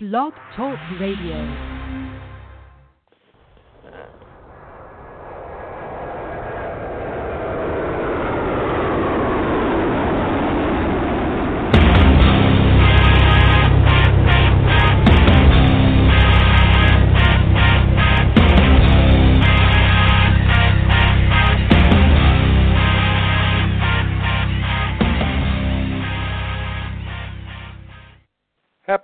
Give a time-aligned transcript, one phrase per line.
[0.00, 1.77] Blog Talk Radio.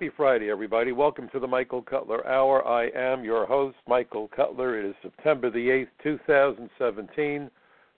[0.05, 0.93] Happy Friday, everybody.
[0.93, 2.63] Welcome to the Michael Cutler Hour.
[2.69, 4.79] I am your host, Michael Cutler.
[4.79, 7.51] It is September the 8th, 2017.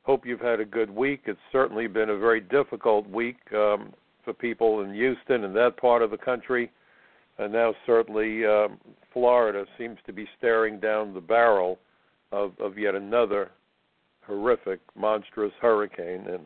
[0.05, 1.23] Hope you've had a good week.
[1.25, 3.93] It's certainly been a very difficult week um,
[4.25, 6.71] for people in Houston and that part of the country.
[7.39, 8.79] And now, certainly, um,
[9.13, 11.77] Florida seems to be staring down the barrel
[12.31, 13.51] of, of yet another
[14.25, 16.25] horrific, monstrous hurricane.
[16.29, 16.45] And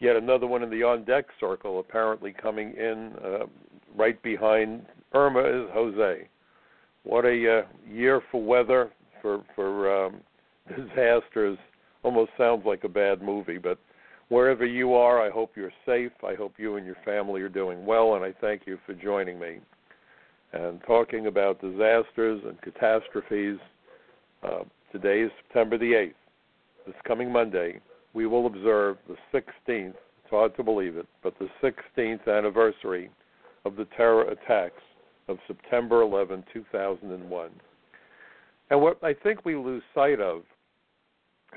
[0.00, 3.14] yet another one in the on deck circle, apparently coming in.
[3.24, 3.46] Uh,
[3.96, 6.28] right behind Irma is Jose.
[7.04, 10.20] What a uh, year for weather, for for um,
[10.68, 11.58] disasters.
[12.02, 13.78] Almost sounds like a bad movie, but
[14.28, 16.12] wherever you are, I hope you're safe.
[16.26, 19.38] I hope you and your family are doing well, and I thank you for joining
[19.38, 19.58] me.
[20.52, 23.58] And talking about disasters and catastrophes,
[24.42, 26.14] uh, today is September the 8th.
[26.86, 27.80] This coming Monday,
[28.14, 33.10] we will observe the 16th, it's hard to believe it, but the 16th anniversary
[33.64, 34.82] of the terror attacks
[35.28, 37.50] of September 11, 2001.
[38.70, 40.42] And what I think we lose sight of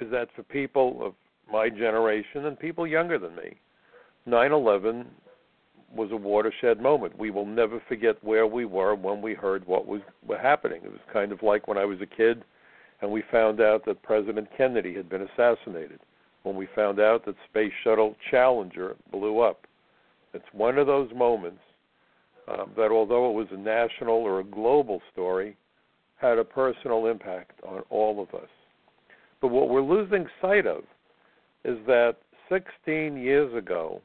[0.01, 1.13] is that for people of
[1.51, 3.59] my generation and people younger than me,
[4.25, 5.05] 9 11
[5.95, 7.17] was a watershed moment.
[7.17, 10.01] We will never forget where we were when we heard what was
[10.41, 10.81] happening.
[10.83, 12.43] It was kind of like when I was a kid
[13.01, 15.99] and we found out that President Kennedy had been assassinated,
[16.43, 19.67] when we found out that Space Shuttle Challenger blew up.
[20.33, 21.61] It's one of those moments
[22.47, 25.57] um, that although it was a national or a global story,
[26.17, 28.49] had a personal impact on all of us.
[29.41, 30.83] But what we're losing sight of
[31.63, 32.17] is that
[32.49, 34.01] 16 years ago,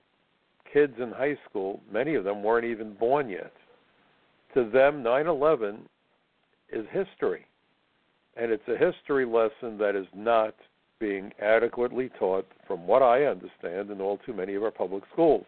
[0.72, 3.52] kids in high school, many of them weren't even born yet.
[4.54, 5.88] To them, 9 11
[6.72, 7.46] is history.
[8.36, 10.54] And it's a history lesson that is not
[10.98, 15.46] being adequately taught, from what I understand, in all too many of our public schools.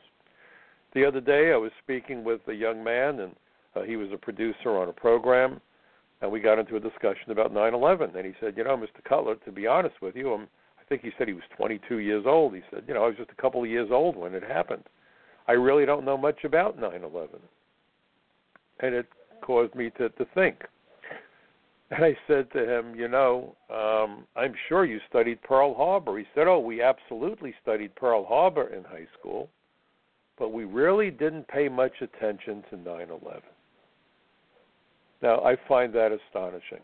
[0.95, 3.35] The other day, I was speaking with a young man, and
[3.75, 5.61] uh, he was a producer on a program,
[6.21, 8.15] and we got into a discussion about 9/11.
[8.15, 9.03] And he said, "You know, Mr.
[9.09, 10.49] Cutler, to be honest with you, I'm,
[10.79, 12.55] I think he said he was 22 years old.
[12.55, 14.85] He said, you know, I was just a couple of years old when it happened.
[15.49, 17.41] I really don't know much about 9/11."
[18.81, 19.07] And it
[19.41, 20.65] caused me to to think.
[21.91, 26.19] And I said to him, you know, um, I'm sure you studied Pearl Harbor.
[26.19, 29.51] He said, oh, we absolutely studied Pearl Harbor in high school
[30.43, 33.43] but we really didn't pay much attention to 9 11.
[35.23, 36.81] Now, I find that astonishing.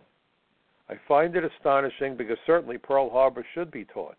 [0.89, 4.17] I find it astonishing because certainly Pearl Harbor should be taught,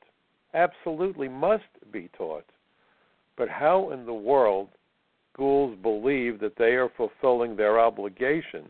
[0.53, 1.63] absolutely must
[1.93, 2.43] be taught.
[3.37, 4.67] But how in the world
[5.31, 8.65] schools believe that they are fulfilling their obligation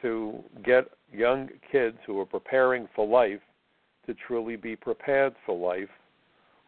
[0.00, 3.42] to get young kids who are preparing for life
[4.06, 5.90] to truly be prepared for life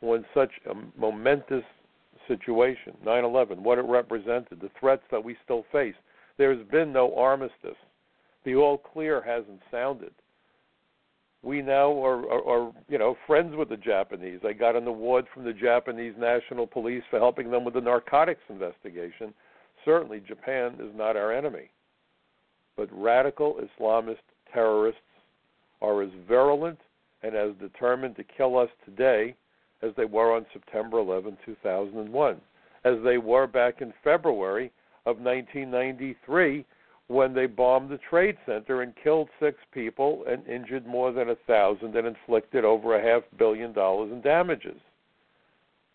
[0.00, 1.64] when such a momentous
[2.30, 5.94] situation, 9 11, what it represented, the threats that we still face.
[6.38, 7.76] There's been no armistice.
[8.44, 10.12] The all clear hasn't sounded.
[11.42, 14.40] We now are, are, are, you know, friends with the Japanese.
[14.46, 18.42] I got an award from the Japanese National Police for helping them with the narcotics
[18.48, 19.34] investigation.
[19.84, 21.70] Certainly, Japan is not our enemy.
[22.76, 24.18] But radical Islamist
[24.52, 25.00] terrorists
[25.80, 26.78] are as virulent
[27.22, 29.34] and as determined to kill us today
[29.82, 32.40] as they were on September 11, 2001,
[32.84, 34.70] as they were back in February
[35.06, 36.64] of 1993
[37.08, 41.34] when they bombed the Trade Center and killed six people and injured more than a
[41.46, 44.80] thousand and inflicted over a half billion dollars in damages.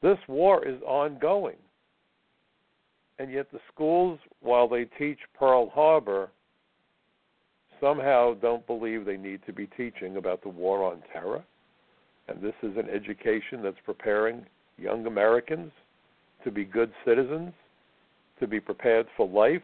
[0.01, 1.55] This war is ongoing.
[3.17, 6.31] And yet the schools, while they teach Pearl Harbor,
[7.79, 11.45] somehow don't believe they need to be teaching about the war on terror
[12.27, 14.45] and this is an education that's preparing
[14.77, 15.71] young Americans
[16.43, 17.53] to be good citizens,
[18.39, 19.61] to be prepared for life,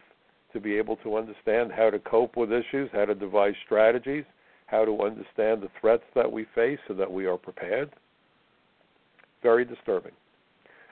[0.54, 4.26] to be able to understand how to cope with issues, how to devise strategies,
[4.66, 7.92] how to understand the threats that we face so that we are prepared.
[9.44, 10.14] Very disturbing.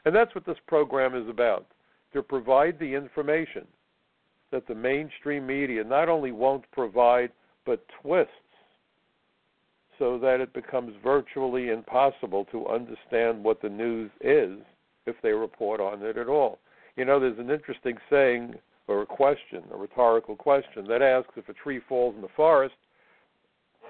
[0.06, 1.66] And that's what this program is about
[2.14, 3.68] to provide the information
[4.52, 7.32] that the mainstream media not only won't provide,
[7.66, 8.34] but twists
[10.00, 14.58] so that it becomes virtually impossible to understand what the news is
[15.06, 16.58] if they report on it at all.
[16.96, 18.56] You know, there's an interesting saying
[18.88, 22.76] or a question, a rhetorical question that asks if a tree falls in the forest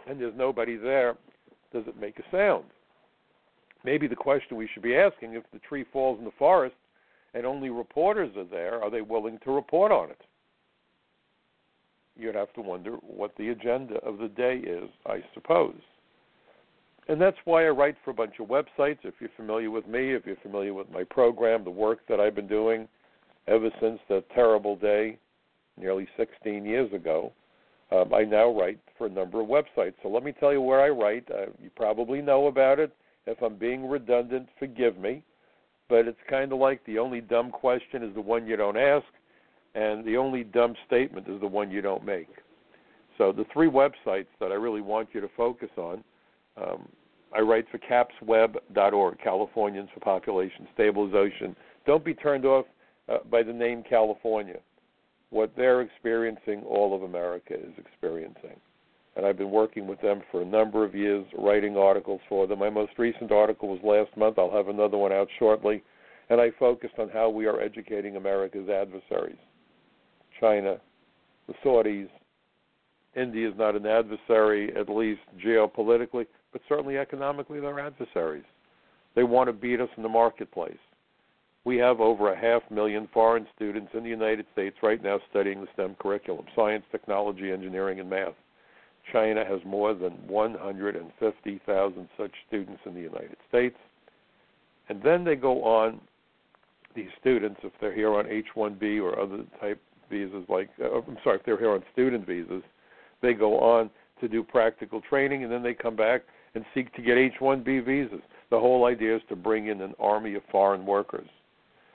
[0.07, 1.15] and there's nobody there,
[1.71, 2.65] does it make a sound?
[3.85, 6.75] Maybe the question we should be asking if the tree falls in the forest
[7.33, 10.21] and only reporters are there, are they willing to report on it?
[12.17, 15.79] You'd have to wonder what the agenda of the day is, I suppose.
[17.09, 19.00] And that's why I write for a bunch of websites.
[19.03, 22.35] If you're familiar with me, if you're familiar with my program, the work that I've
[22.35, 22.88] been doing
[23.47, 25.17] ever since that terrible day
[25.75, 27.33] nearly 16 years ago,
[27.91, 29.95] um, I now write for a number of websites.
[30.03, 31.27] So let me tell you where I write.
[31.31, 32.95] Uh, you probably know about it.
[33.25, 35.23] If I'm being redundant, forgive me.
[35.89, 39.07] But it's kind of like the only dumb question is the one you don't ask,
[39.73, 42.29] and the only dumb statement is the one you don't make.
[43.17, 46.03] So the three websites that I really want you to focus on
[46.55, 46.88] um,
[47.35, 51.55] I write for capsweb.org, Californians for Population Stabilization.
[51.85, 52.65] Don't be turned off
[53.07, 54.57] uh, by the name California.
[55.29, 58.59] What they're experiencing, all of America is experiencing.
[59.15, 62.59] And I've been working with them for a number of years, writing articles for them.
[62.59, 64.39] My most recent article was last month.
[64.39, 65.83] I'll have another one out shortly.
[66.29, 69.37] And I focused on how we are educating America's adversaries
[70.39, 70.77] China,
[71.47, 72.07] the Saudis.
[73.15, 78.44] India is not an adversary, at least geopolitically but certainly economically they're adversaries.
[79.16, 80.78] They want to beat us in the marketplace.
[81.66, 85.62] We have over a half million foreign students in the United States right now studying
[85.62, 88.34] the STEM curriculum science, technology, engineering, and math.
[89.12, 93.75] China has more than 150,000 such students in the United States.
[94.88, 96.00] And then they go on,
[96.96, 101.18] these students, if they're here on H 1B or other type visas, like, uh, I'm
[101.24, 102.63] sorry, if they're here on student visas,
[103.22, 103.90] they go on
[104.22, 106.22] to do practical training and then they come back
[106.56, 108.22] and seek to get H-1B visas.
[108.50, 111.28] The whole idea is to bring in an army of foreign workers.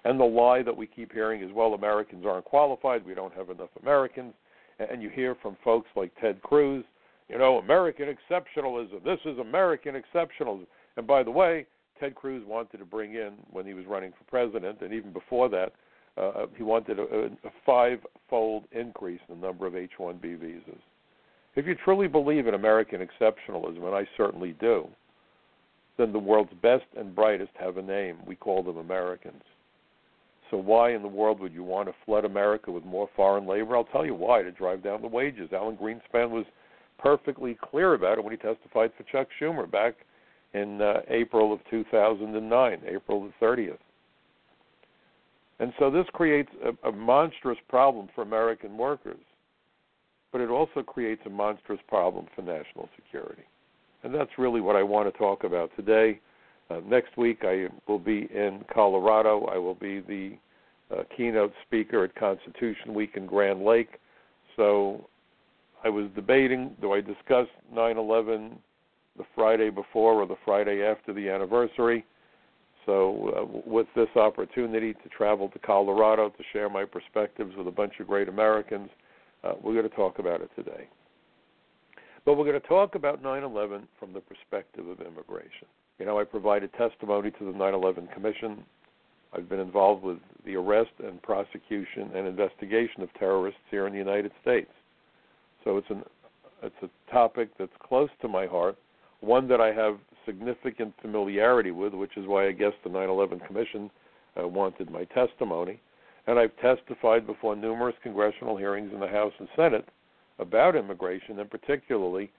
[0.05, 3.51] And the lie that we keep hearing is, well, Americans aren't qualified, we don't have
[3.51, 4.35] enough Americans.
[4.79, 6.85] And you hear from folks like Ted Cruz,
[7.29, 9.03] you know, American exceptionalism.
[9.05, 10.67] This is American exceptionalism.
[10.97, 11.67] And by the way,
[11.99, 15.49] Ted Cruz wanted to bring in, when he was running for president, and even before
[15.49, 15.73] that,
[16.17, 20.81] uh, he wanted a, a five-fold increase in the number of H-1B visas.
[21.57, 24.89] If you truly believe in American exceptionalism, and I certainly do,
[25.97, 28.19] then the world's best and brightest have a name.
[28.27, 29.43] We call them Americans.
[30.51, 33.77] So why in the world would you want to flood America with more foreign labor?
[33.77, 35.51] I'll tell you why, to drive down the wages.
[35.53, 36.45] Alan Greenspan was
[36.99, 39.95] perfectly clear about it when he testified for Chuck Schumer back
[40.55, 43.79] in uh, April of 2009, April the 30th.
[45.61, 49.21] And so this creates a, a monstrous problem for American workers
[50.35, 53.45] but it also creates a monstrous problem for national security.
[54.03, 56.19] And that's really what I want to talk about today.
[56.69, 59.45] Uh, next week, I will be in Colorado.
[59.45, 60.33] I will be the
[60.93, 64.01] uh, keynote speaker at Constitution Week in Grand Lake.
[64.57, 65.09] So
[65.85, 68.59] I was debating do I discuss 9 11
[69.17, 72.05] the Friday before or the Friday after the anniversary?
[72.87, 77.71] So, uh, with this opportunity to travel to Colorado to share my perspectives with a
[77.71, 78.91] bunch of great Americans,
[79.45, 80.89] uh, we're going to talk about it today.
[82.25, 85.69] But we're going to talk about 9 11 from the perspective of immigration.
[85.99, 88.65] You know, I provided testimony to the 9 11 Commission.
[89.37, 93.99] I've been involved with the arrest and prosecution and investigation of terrorists here in the
[93.99, 94.71] United States.
[95.65, 96.03] So it's an
[96.63, 98.79] it's a topic that's close to my heart,
[99.21, 103.91] one that I have significant familiarity with, which is why I guess the 9/11 Commission
[104.41, 105.81] uh, wanted my testimony
[106.27, 109.89] and I've testified before numerous congressional hearings in the House and Senate
[110.39, 112.31] about immigration, and particularly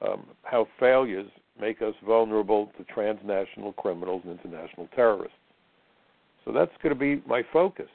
[0.00, 1.30] um, how failures
[1.60, 5.36] make us vulnerable to transnational criminals and international terrorists.
[6.44, 7.88] So that's going to be my focus.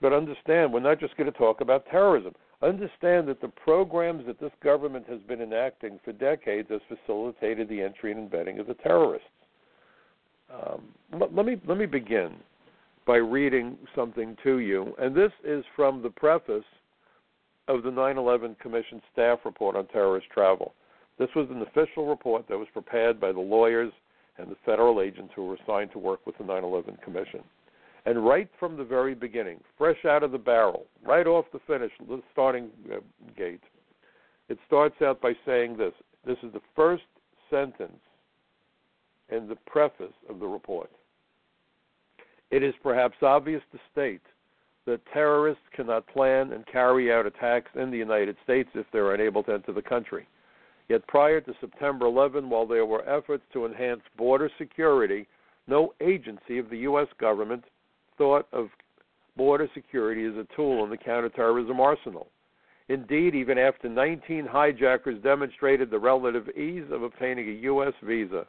[0.00, 2.34] But understand, we're not just going to talk about terrorism.
[2.60, 7.82] Understand that the programs that this government has been enacting for decades has facilitated the
[7.82, 9.26] entry and embedding of the terrorists.
[10.52, 10.88] Um,
[11.18, 12.34] let, let me let me begin
[13.06, 14.94] by reading something to you.
[14.98, 16.64] And this is from the preface
[17.68, 20.74] of the 9 11 Commission staff report on terrorist travel.
[21.18, 23.92] This was an official report that was prepared by the lawyers
[24.38, 27.40] and the federal agents who were assigned to work with the 9 11 Commission.
[28.04, 31.92] And right from the very beginning, fresh out of the barrel, right off the finish,
[32.08, 32.96] the starting uh,
[33.36, 33.62] gate,
[34.48, 35.92] it starts out by saying this.
[36.26, 37.04] This is the first
[37.48, 38.00] sentence
[39.28, 40.90] in the preface of the report.
[42.52, 44.20] It is perhaps obvious to state
[44.84, 49.14] that terrorists cannot plan and carry out attacks in the United States if they are
[49.14, 50.28] unable to enter the country.
[50.90, 55.26] Yet prior to September 11, while there were efforts to enhance border security,
[55.66, 57.06] no agency of the U.S.
[57.18, 57.64] government
[58.18, 58.68] thought of
[59.34, 62.28] border security as a tool in the counterterrorism arsenal.
[62.90, 67.94] Indeed, even after 19 hijackers demonstrated the relative ease of obtaining a U.S.
[68.02, 68.46] visa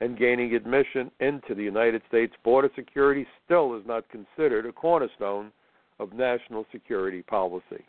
[0.00, 5.52] and gaining admission into the United States, border security still is not considered a cornerstone
[5.98, 7.84] of national security policy.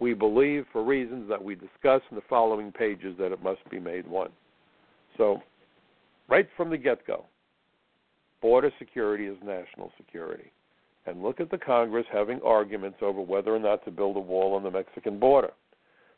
[0.00, 3.78] We believe, for reasons that we discuss in the following pages, that it must be
[3.78, 4.30] made one.
[5.16, 5.42] So,
[6.28, 7.26] right from the get go,
[8.40, 10.50] border security is national security.
[11.06, 14.54] And look at the Congress having arguments over whether or not to build a wall
[14.54, 15.52] on the Mexican border.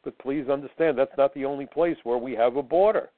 [0.04, 3.11] But please understand, that's not the only place where we have a border.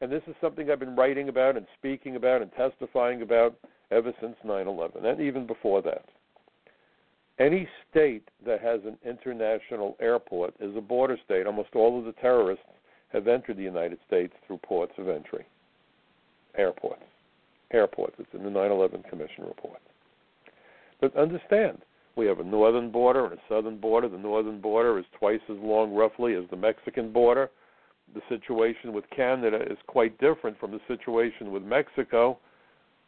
[0.00, 3.56] And this is something I've been writing about and speaking about and testifying about
[3.90, 6.04] ever since 9 11, and even before that.
[7.38, 11.46] Any state that has an international airport is a border state.
[11.46, 12.64] Almost all of the terrorists
[13.12, 15.46] have entered the United States through ports of entry,
[16.56, 17.02] airports.
[17.72, 18.16] Airports.
[18.18, 19.80] It's in the 9 11 Commission report.
[21.00, 21.78] But understand,
[22.16, 24.08] we have a northern border and a southern border.
[24.08, 27.48] The northern border is twice as long, roughly, as the Mexican border.
[28.14, 32.38] The situation with Canada is quite different from the situation with Mexico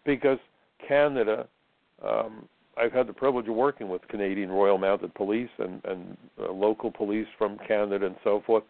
[0.04, 0.38] because
[0.87, 1.47] Canada
[2.04, 6.50] um, I've had the privilege of working with Canadian Royal Mounted Police and, and uh,
[6.52, 8.64] local police from Canada and so forth.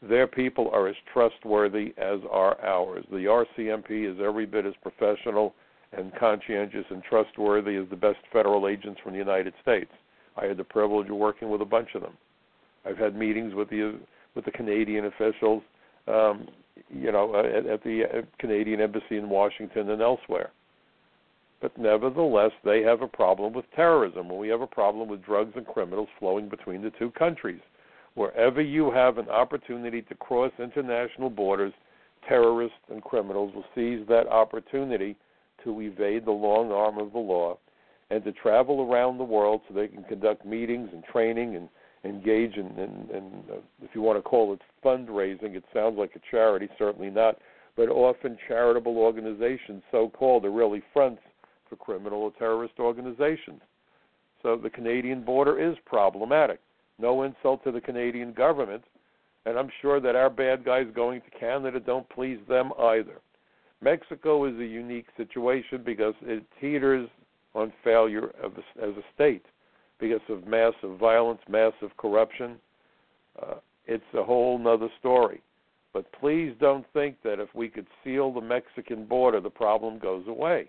[0.00, 3.04] Their people are as trustworthy as are ours.
[3.10, 5.54] The RCMP is every bit as professional
[5.92, 9.90] and conscientious and trustworthy as the best federal agents from the United States.
[10.36, 12.16] I had the privilege of working with a bunch of them.
[12.86, 13.98] I've had meetings with the
[14.34, 15.62] with the Canadian officials,
[16.06, 16.48] um,
[16.90, 20.50] you know, at, at the uh, Canadian embassy in Washington and elsewhere
[21.62, 25.52] but nevertheless, they have a problem with terrorism, and we have a problem with drugs
[25.54, 27.60] and criminals flowing between the two countries.
[28.14, 31.72] Wherever you have an opportunity to cross international borders,
[32.28, 35.16] terrorists and criminals will seize that opportunity
[35.62, 37.56] to evade the long arm of the law
[38.10, 41.68] and to travel around the world so they can conduct meetings and training and
[42.04, 46.12] engage in, in, in uh, if you want to call it fundraising, it sounds like
[46.16, 47.36] a charity, certainly not,
[47.76, 51.22] but often charitable organizations, so called, are really fronts
[51.68, 53.60] for criminal or terrorist organizations.
[54.42, 56.60] So the Canadian border is problematic.
[56.98, 58.82] No insult to the Canadian government,
[59.46, 63.20] and I'm sure that our bad guys going to Canada don't please them either.
[63.80, 67.08] Mexico is a unique situation because it teeters
[67.54, 69.44] on failure as a state
[70.02, 72.56] because of massive violence, massive corruption.
[73.40, 73.54] Uh,
[73.86, 75.40] it's a whole other story.
[75.92, 80.26] But please don't think that if we could seal the Mexican border, the problem goes
[80.26, 80.68] away.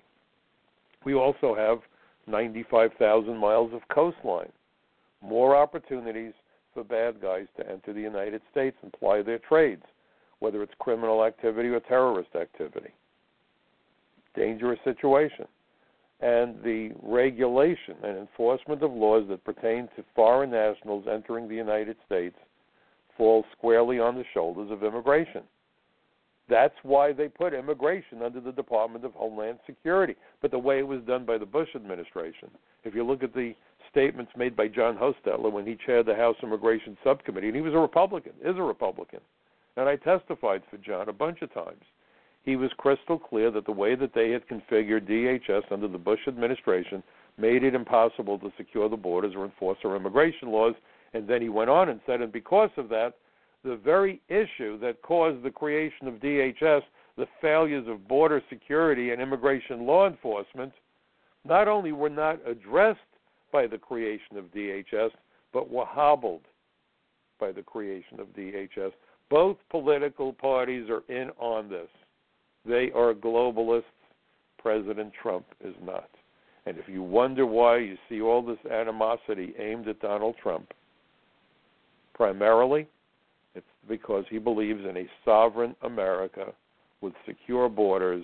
[1.04, 1.80] We also have
[2.28, 4.52] 95,000 miles of coastline.
[5.24, 6.34] More opportunities
[6.75, 9.84] for bad guys to enter the United States and ply their trades,
[10.40, 12.92] whether it's criminal activity or terrorist activity.
[14.36, 15.48] Dangerous situation.
[16.24, 21.98] And the regulation and enforcement of laws that pertain to foreign nationals entering the United
[22.06, 22.38] States
[23.18, 25.42] falls squarely on the shoulders of immigration.
[26.50, 30.15] That's why they put immigration under the Department of Homeland Security.
[30.42, 32.50] But the way it was done by the Bush administration,
[32.86, 33.53] if you look at the
[33.92, 37.74] statements made by John Hostettler when he chaired the House Immigration Subcommittee, and he was
[37.74, 39.20] a Republican, is a Republican,
[39.75, 41.84] and I testified for John a bunch of times.
[42.43, 46.19] He was crystal clear that the way that they had configured DHS under the Bush
[46.27, 47.01] administration
[47.38, 50.75] made it impossible to secure the borders or enforce our immigration laws.
[51.13, 53.13] And then he went on and said, and because of that,
[53.63, 56.81] the very issue that caused the creation of DHS,
[57.17, 60.73] the failures of border security and immigration law enforcement,
[61.45, 63.00] not only were not addressed
[63.51, 65.12] by the creation of DHS,
[65.53, 66.41] but were hobbled
[67.39, 68.91] by the creation of DHS.
[69.29, 71.89] Both political parties are in on this.
[72.65, 73.84] They are globalists.
[74.58, 76.10] President Trump is not.
[76.65, 80.74] And if you wonder why you see all this animosity aimed at Donald Trump,
[82.13, 82.88] primarily
[83.55, 86.53] it's because he believes in a sovereign America
[87.01, 88.24] with secure borders,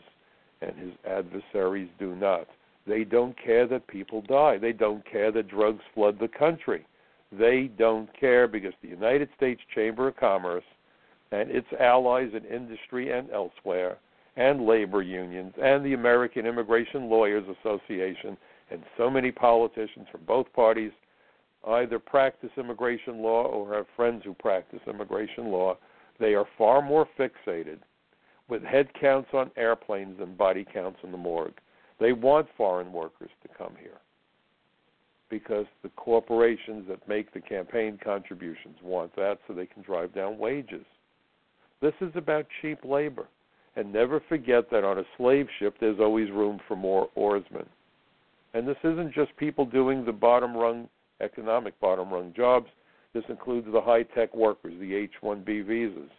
[0.62, 2.48] and his adversaries do not.
[2.88, 4.58] They don't care that people die.
[4.58, 6.86] They don't care that drugs flood the country.
[7.32, 10.64] They don't care because the United States Chamber of Commerce
[11.32, 13.98] and its allies in industry and elsewhere,
[14.40, 18.38] and labor unions, and the American Immigration Lawyers Association,
[18.72, 20.92] and so many politicians from both parties
[21.68, 25.78] either practice immigration law or have friends who practice immigration law,
[26.22, 27.80] they are far more fixated
[28.48, 31.60] with head counts on airplanes than body counts in the morgue.
[32.00, 34.00] They want foreign workers to come here
[35.30, 40.38] because the corporations that make the campaign contributions want that so they can drive down
[40.38, 40.86] wages.
[41.82, 43.28] This is about cheap labor.
[43.76, 47.66] And never forget that on a slave ship, there's always room for more oarsmen.
[48.54, 50.90] And this isn't just people doing the bottom rung,
[51.22, 52.68] economic bottom rung jobs.
[53.14, 56.10] This includes the high tech workers, the H 1B visas.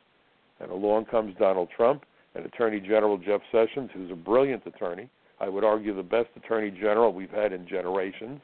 [0.61, 2.05] And along comes Donald Trump
[2.35, 5.09] and Attorney General Jeff Sessions, who's a brilliant attorney.
[5.41, 8.41] I would argue the best Attorney General we've had in generations,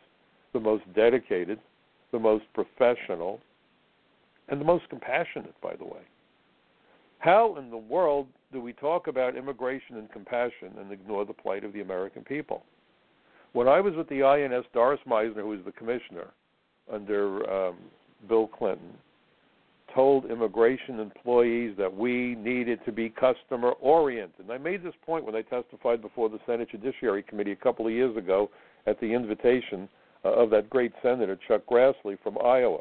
[0.52, 1.58] the most dedicated,
[2.10, 3.40] the most professional,
[4.48, 6.00] and the most compassionate, by the way.
[7.18, 11.62] How in the world do we talk about immigration and compassion and ignore the plight
[11.62, 12.64] of the American people?
[13.52, 16.28] When I was with the INS, Doris Meissner, who was the commissioner
[16.90, 17.76] under um,
[18.26, 18.94] Bill Clinton,
[19.94, 24.40] told immigration employees that we needed to be customer oriented.
[24.40, 27.86] And I made this point when I testified before the Senate Judiciary Committee a couple
[27.86, 28.48] of years ago
[28.86, 29.86] at the invitation
[30.24, 32.80] uh, of that great senator Chuck Grassley from Iowa.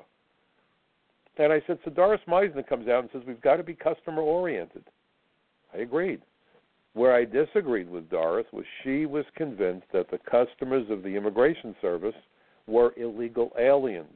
[1.38, 4.22] And I said, so Doris Meissner comes out and says we've got to be customer
[4.22, 4.86] oriented.
[5.76, 6.22] I agreed.
[6.94, 11.76] Where I disagreed with Doris was she was convinced that the customers of the Immigration
[11.82, 12.16] Service
[12.68, 14.08] were illegal aliens.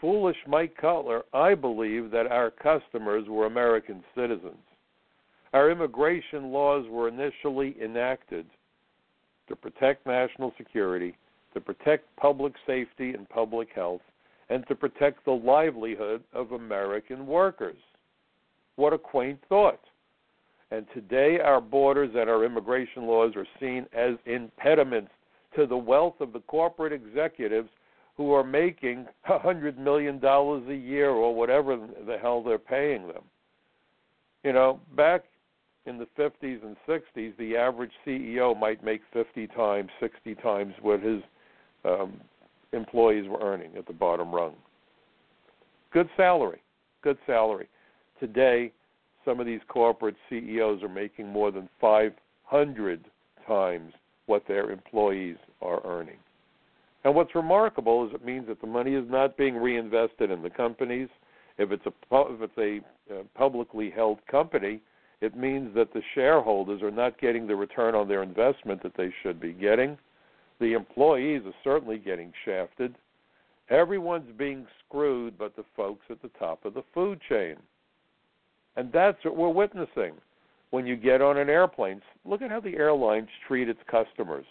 [0.00, 4.54] Foolish Mike Cutler, I believe that our customers were American citizens.
[5.52, 8.46] Our immigration laws were initially enacted
[9.48, 11.16] to protect national security,
[11.54, 14.02] to protect public safety and public health,
[14.50, 17.78] and to protect the livelihood of American workers.
[18.76, 19.80] What a quaint thought.
[20.70, 25.10] And today, our borders and our immigration laws are seen as impediments
[25.56, 27.70] to the wealth of the corporate executives
[28.16, 33.06] who are making a hundred million dollars a year or whatever the hell they're paying
[33.06, 33.22] them.
[34.44, 35.24] You know, back
[35.86, 41.00] in the 50s and 60s, the average CEO might make 50 times, 60 times what
[41.00, 41.22] his
[41.84, 42.20] um,
[42.72, 44.54] employees were earning at the bottom rung.
[45.92, 46.62] Good salary,
[47.02, 47.68] good salary.
[48.20, 48.72] Today,
[49.28, 53.04] some of these corporate CEOs are making more than 500
[53.46, 53.92] times
[54.24, 56.16] what their employees are earning.
[57.04, 60.48] And what's remarkable is it means that the money is not being reinvested in the
[60.48, 61.08] companies.
[61.58, 64.80] If it's a if it's a uh, publicly held company,
[65.20, 69.12] it means that the shareholders are not getting the return on their investment that they
[69.22, 69.98] should be getting.
[70.58, 72.94] The employees are certainly getting shafted.
[73.68, 77.56] Everyone's being screwed but the folks at the top of the food chain.
[78.78, 80.12] And that's what we're witnessing
[80.70, 82.00] when you get on an airplane.
[82.24, 84.46] Look at how the airlines treat its customers.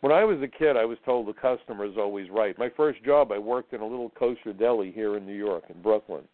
[0.00, 2.58] When I was a kid, I was told the customer is always right.
[2.58, 5.80] My first job, I worked in a little kosher deli here in New York, in
[5.80, 6.24] Brooklyn.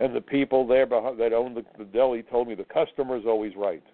[0.00, 3.52] And the people there that owned the, the deli told me the customer is always
[3.56, 3.84] right.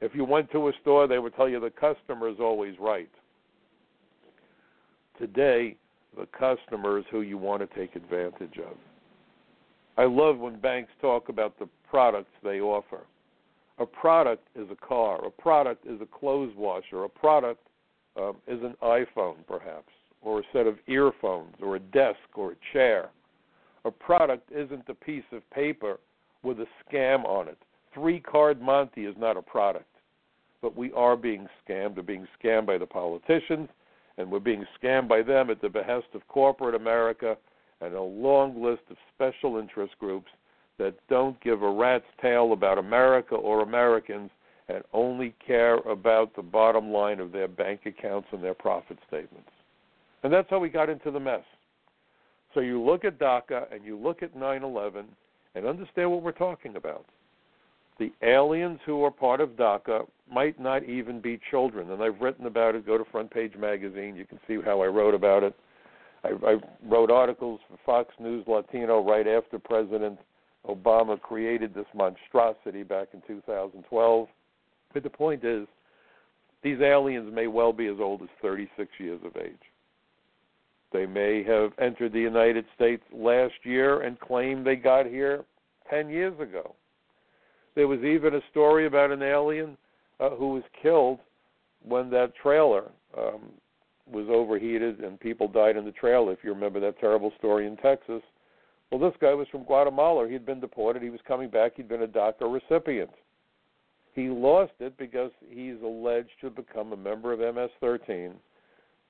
[0.00, 3.10] If you went to a store, they would tell you the customer is always right.
[5.18, 5.76] Today,
[6.16, 8.76] the customer is who you want to take advantage of.
[9.96, 13.00] I love when banks talk about the products they offer.
[13.78, 17.60] A product is a car, a product is a clothes washer, a product
[18.16, 22.56] um, is an iPhone, perhaps, or a set of earphones, or a desk, or a
[22.72, 23.10] chair.
[23.84, 25.98] A product isn't a piece of paper
[26.42, 27.58] with a scam on it.
[27.92, 29.86] Three card Monte is not a product.
[30.62, 31.96] But we are being scammed.
[31.96, 33.68] We're being scammed by the politicians,
[34.16, 37.36] and we're being scammed by them at the behest of corporate America
[37.80, 40.30] and a long list of special interest groups
[40.78, 44.30] that don't give a rat's tail about America or Americans
[44.68, 49.48] and only care about the bottom line of their bank accounts and their profit statements.
[50.22, 51.44] And that's how we got into the mess.
[52.52, 55.06] So you look at DACA and you look at 9 11
[55.54, 57.04] and understand what we're talking about.
[57.98, 61.90] The aliens who are part of DACA might not even be children.
[61.92, 62.86] And I've written about it.
[62.86, 64.16] Go to Front Page Magazine.
[64.16, 65.54] You can see how I wrote about it.
[66.26, 70.18] I, I wrote articles for Fox News Latino right after President
[70.68, 74.28] Obama created this monstrosity back in 2012.
[74.92, 75.66] But the point is,
[76.62, 79.54] these aliens may well be as old as 36 years of age.
[80.92, 85.44] They may have entered the United States last year and claim they got here
[85.90, 86.74] 10 years ago.
[87.74, 89.76] There was even a story about an alien
[90.18, 91.18] uh, who was killed
[91.86, 93.50] when that trailer um,
[94.10, 96.32] was overheated and people died in the trailer.
[96.32, 98.22] If you remember that terrible story in Texas.
[98.90, 100.28] Well, this guy was from Guatemala.
[100.28, 101.02] He'd been deported.
[101.02, 101.72] He was coming back.
[101.76, 103.10] He'd been a DACA recipient.
[104.14, 108.32] He lost it because he's alleged to become a member of MS 13,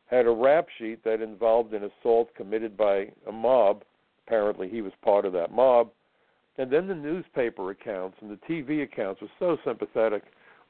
[0.07, 3.85] had a rap sheet that involved an assault committed by a mob.
[4.27, 5.91] Apparently, he was part of that mob.
[6.59, 10.23] And then the newspaper accounts and the TV accounts were so sympathetic.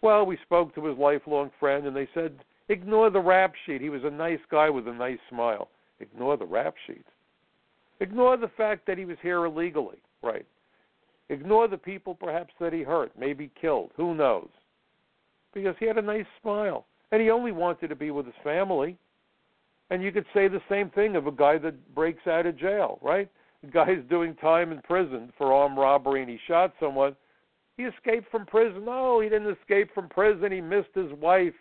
[0.02, 2.36] Well, we spoke to his lifelong friend, and they said,
[2.68, 3.80] ignore the rap sheet.
[3.80, 5.68] He was a nice guy with a nice smile.
[6.00, 7.06] Ignore the rap sheet.
[8.00, 9.98] Ignore the fact that he was here illegally.
[10.22, 10.46] Right.
[11.28, 14.48] Ignore the people perhaps that he hurt, maybe killed, who knows?
[15.52, 18.96] Because he had a nice smile and he only wanted to be with his family.
[19.90, 22.98] And you could say the same thing of a guy that breaks out of jail,
[23.02, 23.28] right?
[23.62, 27.16] The guy's doing time in prison for armed robbery and he shot someone.
[27.76, 28.84] He escaped from prison.
[28.84, 30.52] No, he didn't escape from prison.
[30.52, 31.54] He missed his wife.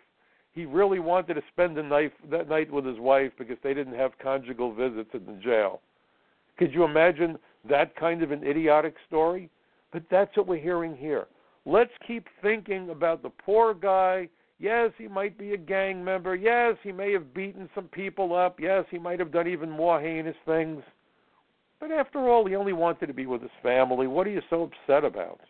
[0.56, 3.94] He really wanted to spend the night that night with his wife because they didn't
[3.94, 5.82] have conjugal visits in the jail.
[6.58, 7.36] Could you imagine
[7.68, 9.50] that kind of an idiotic story?
[9.92, 11.26] But that's what we're hearing here.
[11.66, 14.30] Let's keep thinking about the poor guy.
[14.58, 16.34] Yes, he might be a gang member.
[16.34, 18.58] Yes, he may have beaten some people up.
[18.58, 20.82] Yes, he might have done even more heinous things.
[21.80, 24.06] But after all, he only wanted to be with his family.
[24.06, 25.40] What are you so upset about?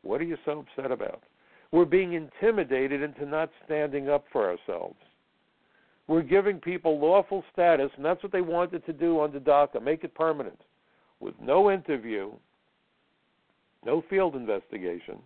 [0.00, 1.22] What are you so upset about?
[1.70, 4.96] We're being intimidated into not standing up for ourselves.
[6.06, 10.04] We're giving people lawful status, and that's what they wanted to do under DACA make
[10.04, 10.58] it permanent,
[11.20, 12.32] with no interview,
[13.84, 15.18] no field investigation.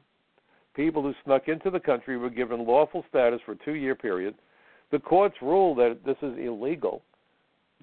[0.75, 4.35] People who snuck into the country were given lawful status for a two year period.
[4.91, 7.03] The courts ruled that this is illegal.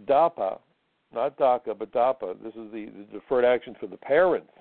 [0.05, 0.59] DAPA,
[1.13, 4.51] not DACA, but DAPA, this is the, the deferred action for the parents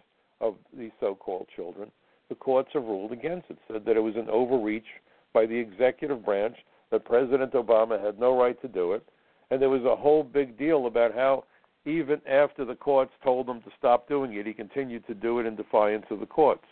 [0.40, 1.90] of these so called children.
[2.28, 4.86] The courts have ruled against it, said that it was an overreach
[5.32, 6.56] by the executive branch,
[6.90, 9.02] that President Obama had no right to do it.
[9.50, 11.44] And there was a whole big deal about how
[11.84, 15.46] even after the courts told him to stop doing it, he continued to do it
[15.46, 16.64] in defiance of the courts.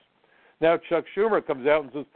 [0.61, 2.07] Now Chuck Schumer comes out and says,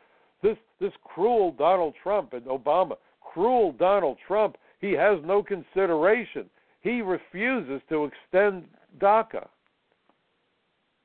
[0.43, 6.49] "This this cruel Donald Trump and Obama, cruel Donald Trump, he has no consideration.
[6.81, 9.49] He refuses to extend DACA."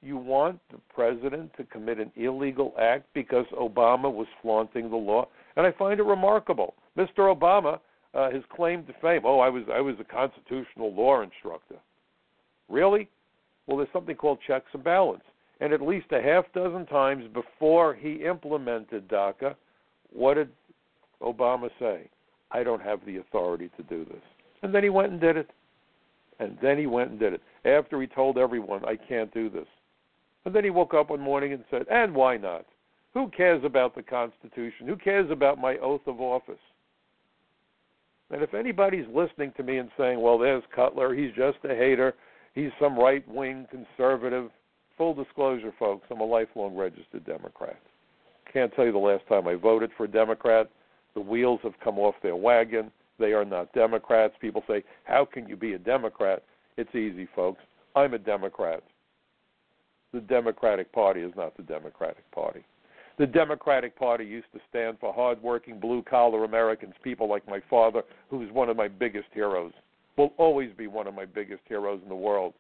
[0.06, 5.28] You want the president to commit an illegal act because Obama was flaunting the law,
[5.56, 6.76] and I find it remarkable.
[6.96, 7.36] Mr.
[7.36, 7.80] Obama,
[8.14, 11.78] uh, his claim to fame, "Oh, I was I was a constitutional law instructor."
[12.70, 13.10] Really?
[13.66, 15.24] Well, there's something called checks and balance.
[15.60, 19.56] And at least a half dozen times before he implemented DACA,
[20.12, 20.50] what did
[21.20, 22.10] Obama say?
[22.52, 24.22] I don't have the authority to do this.
[24.62, 25.50] And then he went and did it.
[26.40, 29.68] And then he went and did it after he told everyone, I can't do this.
[30.46, 32.66] And then he woke up one morning and said, and why not?
[33.14, 34.88] Who cares about the Constitution?
[34.88, 36.60] Who cares about my oath of office?
[38.32, 42.16] And if anybody's listening to me and saying, well, there's Cutler, he's just a hater,
[42.54, 44.50] he's some right wing conservative,
[44.98, 47.80] full disclosure, folks, I'm a lifelong registered Democrat.
[48.52, 50.70] Can't tell you the last time I voted for a Democrat.
[51.14, 52.92] The wheels have come off their wagon.
[53.20, 54.34] They are not Democrats.
[54.42, 56.44] People say, How can you be a Democrat?
[56.78, 57.62] It's easy, folks.
[57.96, 58.84] I'm a Democrat.
[60.16, 62.64] The Democratic Party is not the Democratic Party.
[63.18, 68.02] The Democratic Party used to stand for hardworking, blue collar Americans, people like my father,
[68.30, 69.74] who's one of my biggest heroes,
[70.16, 72.54] will always be one of my biggest heroes in the world.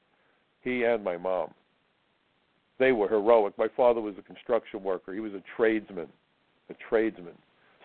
[0.64, 1.52] He and my mom.
[2.78, 3.58] They were heroic.
[3.58, 5.14] My father was a construction worker.
[5.14, 6.10] He was a tradesman,
[6.70, 7.38] a tradesman,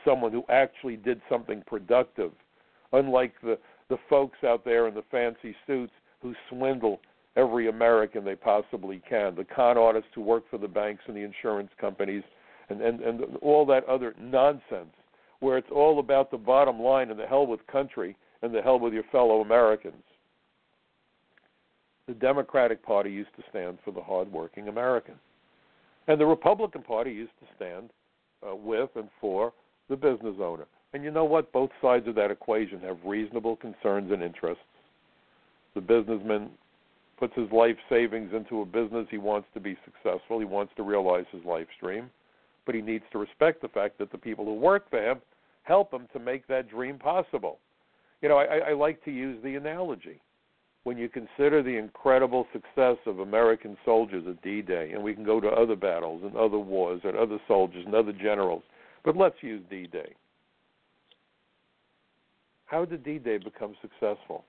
[0.05, 2.33] someone who actually did something productive,
[2.93, 3.57] unlike the
[3.89, 7.01] the folks out there in the fancy suits who swindle
[7.37, 11.21] every American they possibly can, the con artists who work for the banks and the
[11.21, 12.23] insurance companies,
[12.69, 14.95] and and and all that other nonsense,
[15.41, 18.79] where it's all about the bottom line and the hell with country and the hell
[18.79, 20.03] with your fellow Americans
[22.11, 25.15] the Democratic Party used to stand for the hardworking American.
[26.09, 27.91] And the Republican Party used to stand
[28.45, 29.53] uh, with and for
[29.89, 30.67] the business owner.
[30.93, 31.53] And you know what?
[31.53, 34.65] Both sides of that equation have reasonable concerns and interests.
[35.77, 36.51] The businessman
[37.21, 39.07] puts his life savings into a business.
[39.11, 40.41] He wants to be successful.
[40.41, 42.11] He wants to realize his life stream.
[42.67, 45.21] But he needs to respect the fact that the people who work for him
[45.63, 47.59] help him to make that dream possible.
[48.23, 50.21] You know, I, I like to use the analogy
[50.85, 55.25] when you consider the incredible success of American soldiers at D Day, and we can
[55.25, 58.63] go to other battles and other wars and other soldiers and other generals,
[59.05, 60.15] but let's use D Day.
[62.65, 64.45] How did D Day become successful?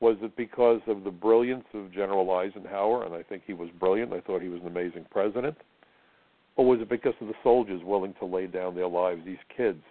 [0.00, 4.12] Was it because of the brilliance of General Eisenhower, and I think he was brilliant,
[4.12, 5.56] I thought he was an amazing president?
[6.56, 9.82] Or was it because of the soldiers willing to lay down their lives, these kids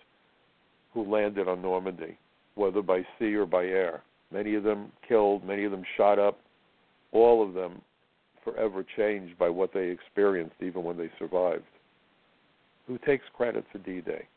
[0.93, 2.17] who landed on Normandy,
[2.55, 4.01] whether by sea or by air?
[4.31, 6.39] many of them killed, many of them shot up,
[7.11, 7.81] all of them
[8.43, 11.63] forever changed by what they experienced, even when they survived.
[12.87, 14.27] Who takes credit for D Day?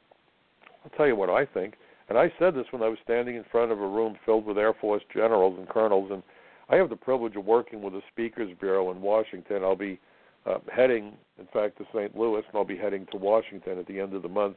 [0.85, 1.75] I'll tell you what I think.
[2.11, 4.59] And I said this when I was standing in front of a room filled with
[4.59, 6.11] Air Force generals and colonels.
[6.11, 6.25] And
[6.69, 9.63] I have the privilege of working with the Speakers Bureau in Washington.
[9.63, 10.01] I'll be
[10.45, 12.17] uh, heading, in fact, to St.
[12.19, 14.57] Louis, and I'll be heading to Washington at the end of the month.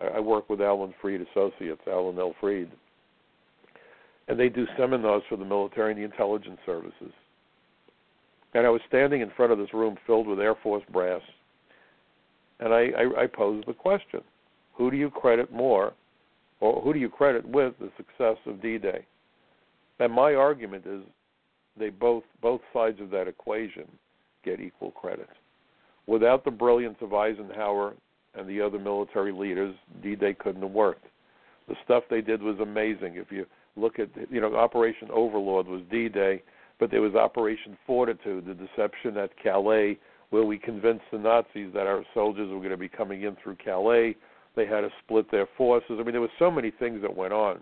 [0.00, 2.36] I, I work with Alan Freed Associates, Alan L.
[2.40, 2.70] Freed,
[4.28, 7.12] and they do seminars for the military and the intelligence services.
[8.54, 11.22] And I was standing in front of this room filled with Air Force brass,
[12.60, 14.20] and I, I, I posed the question:
[14.74, 15.94] Who do you credit more,
[16.62, 19.04] who do you credit with the success of D-Day?
[19.98, 21.02] And my argument is
[21.78, 23.84] they both both sides of that equation
[24.44, 25.28] get equal credit.
[26.06, 27.94] Without the brilliance of Eisenhower
[28.34, 31.06] and the other military leaders, D-Day couldn't have worked.
[31.68, 33.16] The stuff they did was amazing.
[33.16, 33.46] If you
[33.76, 36.42] look at, you know, Operation Overlord was D-Day,
[36.78, 39.98] but there was Operation Fortitude, the deception at Calais,
[40.30, 43.56] where we convinced the Nazis that our soldiers were going to be coming in through
[43.56, 44.16] Calais.
[44.54, 45.96] They had to split their forces.
[45.98, 47.60] I mean, there were so many things that went on.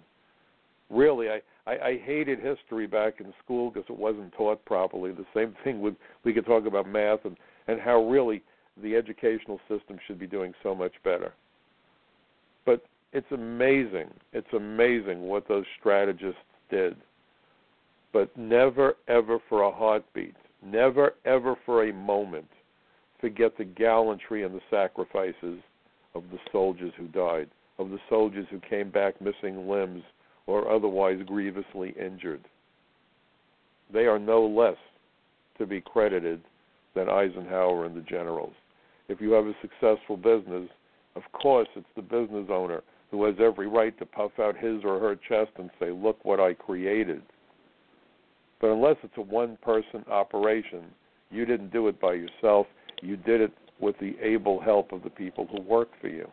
[0.90, 5.12] Really, I I, I hated history back in school because it wasn't taught properly.
[5.12, 7.36] The same thing with we could talk about math and
[7.68, 8.42] and how really
[8.82, 11.32] the educational system should be doing so much better.
[12.66, 14.10] But it's amazing.
[14.32, 16.96] It's amazing what those strategists did.
[18.12, 22.48] But never ever for a heartbeat, never ever for a moment
[23.20, 25.60] forget the gallantry and the sacrifices
[26.14, 30.02] of the soldiers who died, of the soldiers who came back missing limbs
[30.46, 32.42] or otherwise grievously injured.
[33.92, 34.76] They are no less
[35.58, 36.40] to be credited
[36.94, 38.54] than Eisenhower and the generals.
[39.08, 40.68] If you have a successful business,
[41.16, 45.00] of course it's the business owner who has every right to puff out his or
[45.00, 47.22] her chest and say, Look what I created.
[48.60, 50.84] But unless it's a one person operation,
[51.30, 52.66] you didn't do it by yourself,
[53.02, 56.28] you did it with the able help of the people who work for you.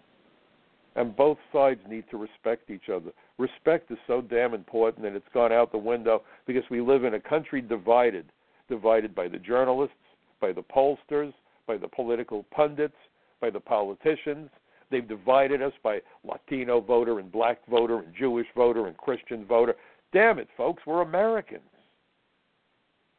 [0.95, 3.11] And both sides need to respect each other.
[3.37, 7.13] Respect is so damn important, and it's gone out the window because we live in
[7.13, 8.25] a country divided
[8.67, 9.95] divided by the journalists,
[10.41, 11.33] by the pollsters,
[11.67, 12.95] by the political pundits,
[13.41, 14.49] by the politicians.
[14.89, 19.75] They've divided us by Latino voter and black voter and Jewish voter and Christian voter.
[20.13, 21.63] Damn it, folks, we're Americans.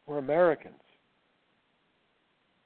[0.07, 0.75] We're Americans.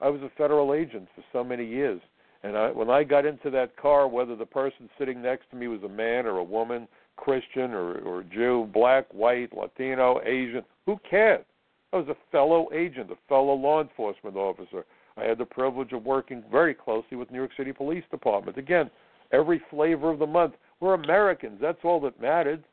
[0.03, 2.01] I was a federal agent for so many years.
[2.43, 5.69] And I, when I got into that car, whether the person sitting next to me
[5.69, 10.99] was a man or a woman, Christian or, or Jew, black, white, Latino, Asian, who
[11.09, 11.45] cared?
[11.93, 14.85] I was a fellow agent, a fellow law enforcement officer.
[15.17, 18.59] I had the privilege of working very closely with New York City Police Department.
[18.59, 18.91] Again,
[19.31, 20.55] every flavor of the month.
[20.81, 21.59] We're Americans.
[21.61, 22.65] That's all that mattered.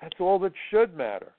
[0.00, 1.32] That's all that should matter.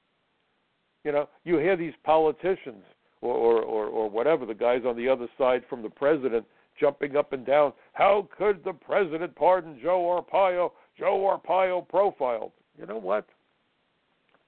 [1.04, 2.84] You know, you hear these politicians
[3.22, 6.46] or, or, or, or whatever, the guys on the other side from the president
[6.80, 7.74] jumping up and down.
[7.94, 10.72] How could the president pardon Joe Arpaio?
[10.98, 12.52] Joe Arpaio profiled.
[12.80, 13.26] You know what?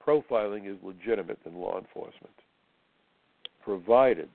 [0.04, 2.34] Profiling is legitimate in law enforcement,
[3.64, 4.28] provided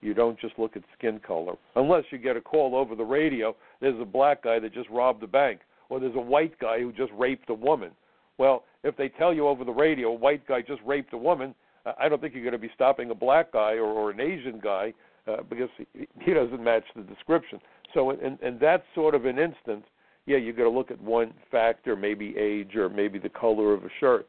[0.00, 1.54] you don't just look at skin color.
[1.76, 5.22] Unless you get a call over the radio, there's a black guy that just robbed
[5.22, 7.90] a bank, or there's a white guy who just raped a woman.
[8.36, 11.54] Well, if they tell you over the radio a white guy just raped a woman,
[11.98, 14.60] I don't think you're going to be stopping a black guy or, or an Asian
[14.62, 14.92] guy
[15.26, 17.60] uh, because he, he doesn't match the description.
[17.94, 19.84] So, in, in that sort of an instance,
[20.26, 23.84] yeah, you got to look at one factor, maybe age or maybe the color of
[23.84, 24.28] a shirt.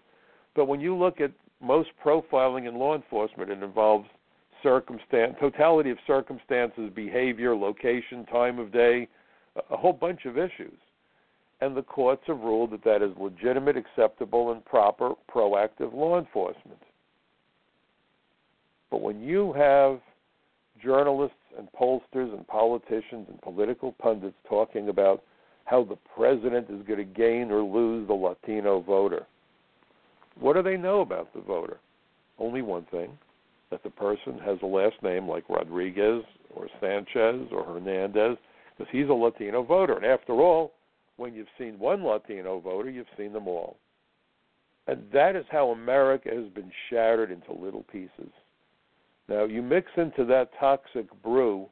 [0.56, 4.08] But when you look at most profiling in law enforcement, it involves
[4.64, 9.08] circumstance, totality of circumstances, behavior, location, time of day,
[9.70, 10.78] a whole bunch of issues.
[11.62, 16.80] And the courts have ruled that that is legitimate, acceptable, and proper proactive law enforcement.
[18.92, 20.00] But when you have
[20.84, 25.24] journalists and pollsters and politicians and political pundits talking about
[25.66, 29.26] how the president is going to gain or lose the Latino voter,
[30.40, 31.78] what do they know about the voter?
[32.40, 33.18] Only one thing
[33.70, 36.24] that the person has a last name like Rodriguez
[36.56, 38.38] or Sanchez or Hernandez,
[38.78, 39.98] because he's a Latino voter.
[39.98, 40.72] And after all,
[41.18, 43.78] when you've seen one Latino voter, you've seen them all.
[44.88, 48.32] And that is how America has been shattered into little pieces.
[49.30, 51.68] Now, you mix into that toxic brew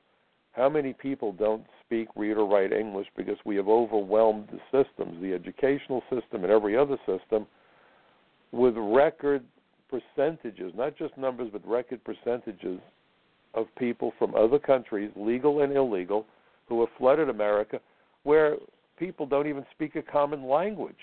[0.52, 5.22] how many people don't speak, read, or write English because we have overwhelmed the systems,
[5.22, 7.48] the educational system, and every other system,
[8.52, 9.44] with record
[9.90, 12.80] percentages, not just numbers, but record percentages
[13.54, 16.26] of people from other countries, legal and illegal,
[16.68, 17.80] who have flooded America,
[18.24, 18.58] where
[18.98, 20.96] people don't even speak a common language.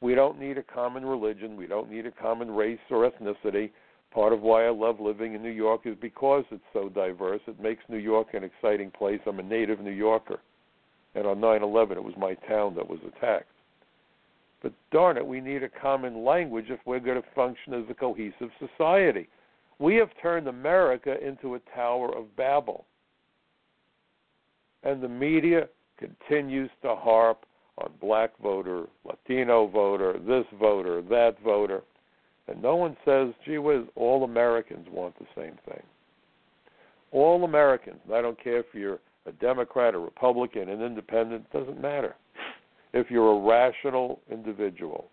[0.00, 1.56] We don't need a common religion.
[1.56, 3.70] We don't need a common race or ethnicity.
[4.12, 7.40] Part of why I love living in New York is because it's so diverse.
[7.46, 9.20] It makes New York an exciting place.
[9.26, 10.40] I'm a native New Yorker.
[11.14, 13.46] And on 9 11, it was my town that was attacked.
[14.62, 17.94] But darn it, we need a common language if we're going to function as a
[17.94, 19.28] cohesive society.
[19.78, 22.84] We have turned America into a Tower of Babel.
[24.82, 25.68] And the media
[25.98, 27.44] continues to harp
[27.78, 31.82] on black voter, Latino voter, this voter, that voter.
[32.50, 35.82] And no one says, gee whiz, all Americans want the same thing.
[37.12, 42.16] All Americans, I don't care if you're a Democrat, a Republican, an independent, doesn't matter.
[42.92, 45.08] If you're a rational individual,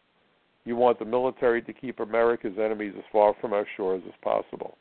[0.67, 4.78] You want the military to keep America's enemies as far from our shores as possible.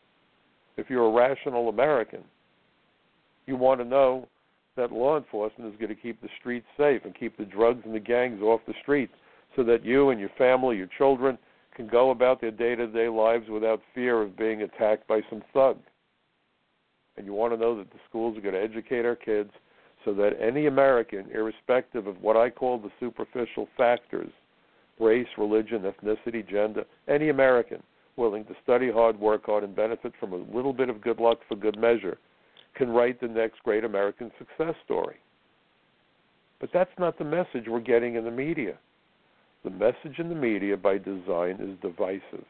[0.76, 2.24] If you're a rational American,
[3.46, 4.26] you want to know
[4.76, 7.94] that law enforcement is going to keep the streets safe and keep the drugs and
[7.94, 9.12] the gangs off the streets
[9.54, 11.38] so that you and your family, your children,
[11.76, 15.42] can go about their day to day lives without fear of being attacked by some
[15.52, 15.76] thug.
[17.16, 19.50] And you want to know that the schools are going to educate our kids
[20.04, 24.30] so that any American, irrespective of what I call the superficial factors
[24.98, 27.82] race, religion, ethnicity, gender any American
[28.16, 31.38] willing to study hard, work hard, and benefit from a little bit of good luck
[31.46, 32.16] for good measure
[32.74, 35.16] can write the next great American success story.
[36.60, 38.78] But that's not the message we're getting in the media.
[39.66, 42.44] The message in the media by design is divisive.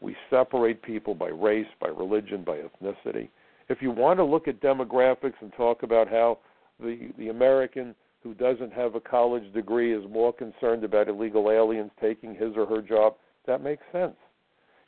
[0.00, 3.28] We separate people by race, by religion, by ethnicity.
[3.68, 6.38] If you want to look at demographics and talk about how
[6.80, 7.94] the the American
[8.24, 12.66] who doesn't have a college degree is more concerned about illegal aliens taking his or
[12.66, 13.14] her job,
[13.46, 14.16] that makes sense.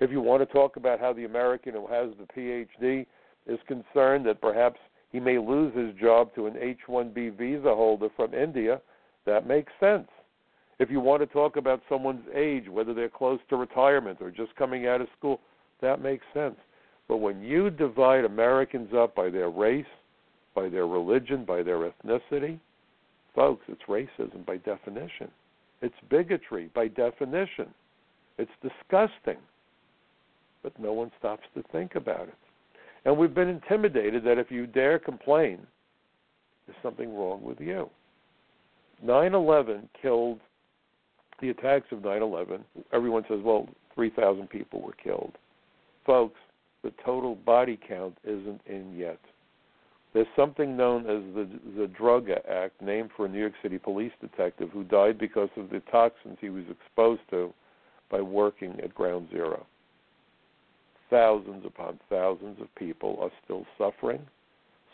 [0.01, 3.07] If you want to talk about how the American who has the PhD
[3.47, 4.81] is concerned that perhaps
[5.13, 8.81] he may lose his job to an H 1B visa holder from India,
[9.25, 10.09] that makes sense.
[10.81, 14.57] If you want to talk about someone's age, whether they're close to retirement or just
[14.57, 15.39] coming out of school,
[15.83, 16.57] that makes sense.
[17.07, 19.85] But when you divide Americans up by their race,
[20.55, 22.59] by their religion, by their ethnicity,
[23.35, 25.31] folks, it's racism by definition.
[25.83, 27.67] It's bigotry by definition.
[28.39, 29.39] It's disgusting.
[30.63, 32.35] But no one stops to think about it.
[33.05, 35.59] And we've been intimidated that if you dare complain,
[36.67, 37.91] there's something wrong with you.
[39.03, 40.41] 9 11 killed,
[41.41, 45.33] the attacks of 9 11, everyone says, well, 3,000 people were killed.
[46.07, 46.39] Folks,
[46.83, 49.19] the total body count isn't in yet.
[50.13, 54.13] There's something known as the the Zadroga Act, named for a New York City police
[54.21, 57.53] detective who died because of the toxins he was exposed to
[58.11, 59.65] by working at Ground Zero.
[61.11, 64.21] Thousands upon thousands of people are still suffering,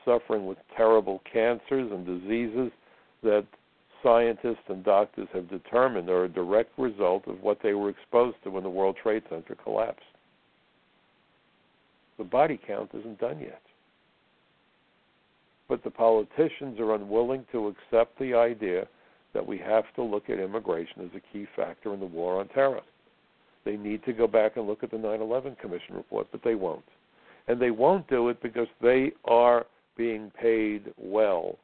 [0.05, 2.71] suffering with terrible cancers and diseases
[3.23, 3.47] that
[4.07, 8.51] scientists and doctors have determined are a direct result of what they were exposed to
[8.51, 10.03] when the World Trade Center collapsed.
[12.19, 13.61] The body count isn't done yet
[15.69, 18.87] but the politicians are unwilling to accept the idea
[19.35, 22.49] that we have to look at immigration as a key factor in the war on
[22.49, 22.81] terror.
[23.65, 26.55] They need to go back and look at the 9 11 Commission report, but they
[26.55, 26.85] won't.
[27.49, 29.67] And they won't do it because they are
[29.97, 31.59] being paid well.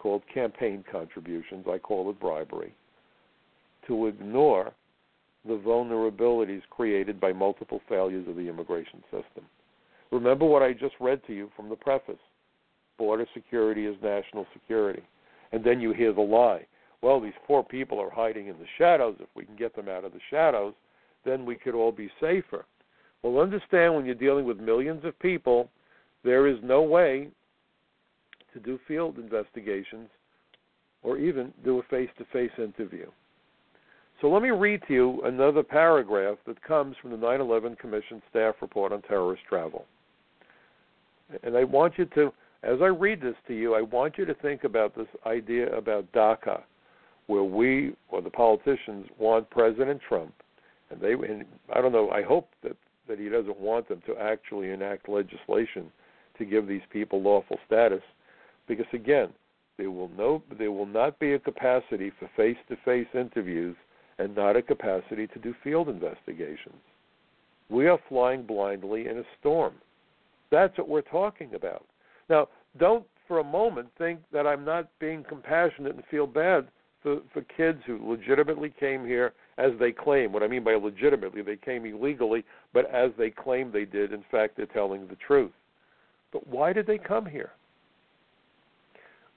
[0.00, 1.66] Called campaign contributions.
[1.70, 2.74] I call it bribery.
[3.86, 4.72] To ignore
[5.46, 9.44] the vulnerabilities created by multiple failures of the immigration system.
[10.10, 12.18] Remember what I just read to you from the preface
[13.00, 15.02] border security is national security.
[15.52, 16.66] And then you hear the lie.
[17.00, 19.16] Well, these poor people are hiding in the shadows.
[19.18, 20.74] If we can get them out of the shadows,
[21.24, 22.66] then we could all be safer.
[23.22, 25.70] Well, understand when you're dealing with millions of people,
[26.24, 27.28] there is no way
[28.52, 30.08] to do field investigations
[31.02, 33.06] or even do a face to face interview.
[34.20, 38.20] So let me read to you another paragraph that comes from the 9 11 Commission
[38.28, 39.86] staff report on terrorist travel.
[41.42, 42.32] And I want you to
[42.62, 46.10] as I read this to you, I want you to think about this idea about
[46.12, 46.62] DACA,
[47.26, 50.34] where we or the politicians want President Trump,
[50.90, 52.10] and they and I don't know.
[52.10, 52.76] I hope that
[53.08, 55.90] that he doesn't want them to actually enact legislation
[56.38, 58.02] to give these people lawful status,
[58.70, 59.30] because again,
[59.78, 63.74] there will no there will not be a capacity for face-to-face interviews
[64.20, 66.80] and not a capacity to do field investigations.
[67.68, 69.74] We are flying blindly in a storm.
[70.52, 71.84] That's what we're talking about.
[72.28, 72.46] Now,
[72.78, 76.68] don't for a moment think that I'm not being compassionate and feel bad
[77.02, 80.32] for, for kids who legitimately came here as they claim.
[80.32, 84.24] What I mean by legitimately, they came illegally, but as they claim they did, in
[84.30, 85.52] fact, they're telling the truth.
[86.32, 87.50] But why did they come here?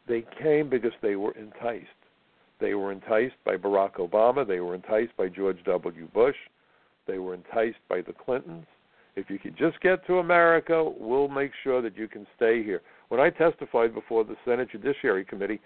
[0.08, 1.88] They came because they were enticed.
[2.60, 4.48] They were enticed by Barack Obama.
[4.48, 6.08] They were enticed by George W.
[6.14, 6.36] Bush.
[7.08, 8.66] They were enticed by the Clintons.
[9.16, 12.82] If you could just get to America, we'll make sure that you can stay here.
[13.10, 15.60] When I testified before the Senate Judiciary Committee,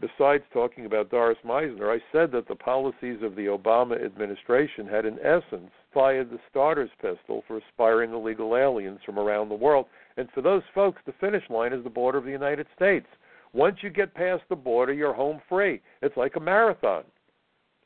[0.00, 5.04] besides talking about Doris Meissner, I said that the policies of the Obama administration had,
[5.04, 9.86] in essence, fired the starter's pistol for aspiring illegal aliens from around the world.
[10.16, 13.06] And for those folks, the finish line is the border of the United States.
[13.54, 15.80] Once you get past the border, you're home free.
[16.00, 17.04] It's like a marathon.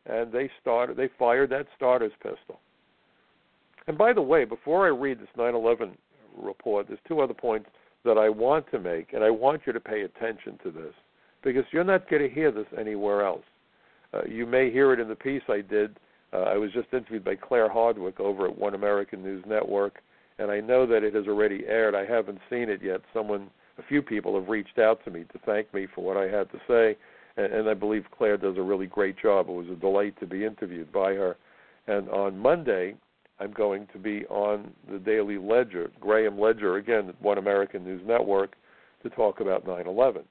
[0.07, 2.61] And they started they fired that starter's pistol.
[3.89, 5.97] And by the way, before I read this 9/11
[6.37, 7.69] report, there's two other points
[8.05, 10.95] that I want to make, and I want you to pay attention to this
[11.43, 13.45] because you're not going to hear this anywhere else.
[14.15, 15.99] Uh, you may hear it in the piece I did
[16.33, 20.03] Uh, I was just interviewed by Claire Hardwick over at One American News Network,
[20.39, 21.95] and I know that it has already aired.
[21.95, 23.01] I haven't seen it yet.
[23.15, 23.49] Someone,
[23.79, 26.51] a few people have reached out to me to thank me for what I had
[26.53, 26.97] to say,
[27.37, 29.49] and, and I believe Claire does a really great job.
[29.49, 31.37] It was a delight to be interviewed by her.
[31.87, 32.95] And on Monday,
[33.39, 38.55] I'm going to be on the Daily Ledger, Graham Ledger, again, One American News Network,
[39.03, 40.23] to talk about 9 11.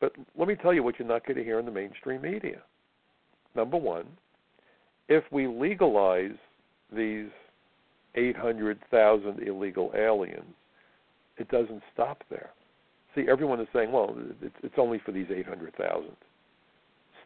[0.00, 2.60] But let me tell you what you're not going to hear in the mainstream media.
[3.54, 4.06] Number one,
[5.08, 6.36] if we legalize
[6.94, 7.28] these
[8.14, 10.54] 800,000 illegal aliens,
[11.36, 12.50] it doesn't stop there.
[13.14, 14.16] See, everyone is saying, well,
[14.62, 16.10] it's only for these 800,000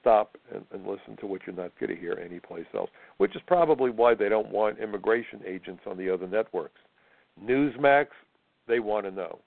[0.00, 3.42] stop and, and listen to what you're not going to hear anyplace else, which is
[3.46, 6.78] probably why they don't want immigration agents on the other networks.
[7.42, 8.06] Newsmax,
[8.66, 9.38] they want to know.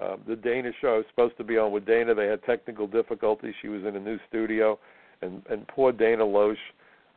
[0.00, 2.14] Um, the Dana show I was supposed to be on with Dana.
[2.14, 3.54] They had technical difficulties.
[3.60, 4.78] She was in a new studio,
[5.22, 6.56] and and poor Dana Loesch.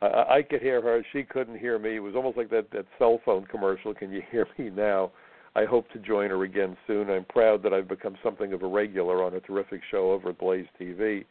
[0.00, 0.06] I,
[0.38, 1.04] I could hear her.
[1.12, 1.96] She couldn't hear me.
[1.96, 3.94] It was almost like that that cell phone commercial.
[3.94, 5.12] Can you hear me now?
[5.54, 7.10] I hope to join her again soon.
[7.10, 10.38] I'm proud that I've become something of a regular on a terrific show over at
[10.38, 11.24] Blaze TV.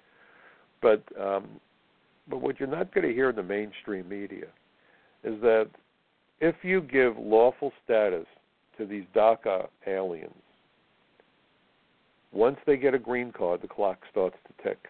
[0.81, 1.47] But um,
[2.29, 4.45] but what you're not going to hear in the mainstream media
[5.23, 5.69] is that
[6.39, 8.25] if you give lawful status
[8.77, 10.33] to these DACA aliens,
[12.31, 14.87] once they get a green card, the clock starts to tick.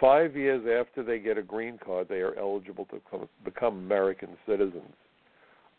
[0.00, 4.94] Five years after they get a green card, they are eligible to become American citizens.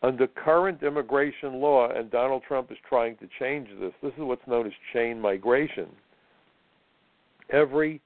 [0.04, 4.46] Under current immigration law, and Donald Trump is trying to change this, this is what's
[4.46, 5.86] known as chain migration.
[7.48, 8.02] Every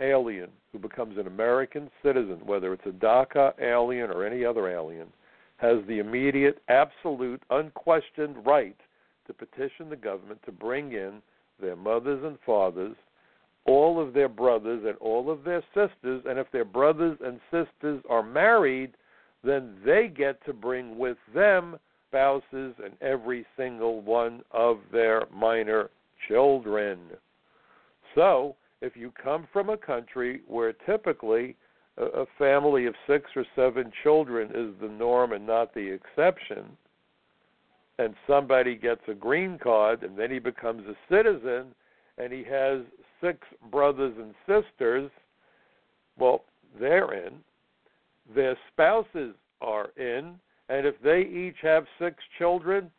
[0.00, 5.08] alien who becomes an American citizen, whether it's a DACA alien or any other alien,
[5.56, 8.76] has the immediate, absolute, unquestioned right
[9.26, 11.20] to petition the government to bring in
[11.60, 12.94] their mothers and fathers,
[13.66, 18.00] all of their brothers and all of their sisters, and if their brothers and sisters
[18.08, 18.92] are married,
[19.44, 21.78] then they get to bring with them
[22.08, 25.90] spouses and every single one of their minor
[26.26, 26.98] children.
[28.14, 31.56] So, if you come from a country where typically
[31.96, 36.76] a, family of six or seven children is the norm and not the exception,
[37.98, 41.66] and somebody gets a green card and then he becomes a citizen
[42.16, 42.80] and he has
[43.20, 43.38] six
[43.70, 45.10] brothers and sisters,
[46.18, 46.44] well,
[46.78, 47.34] they're in.
[48.34, 50.34] Their spouses are in.
[50.68, 52.90] And if they each have six children,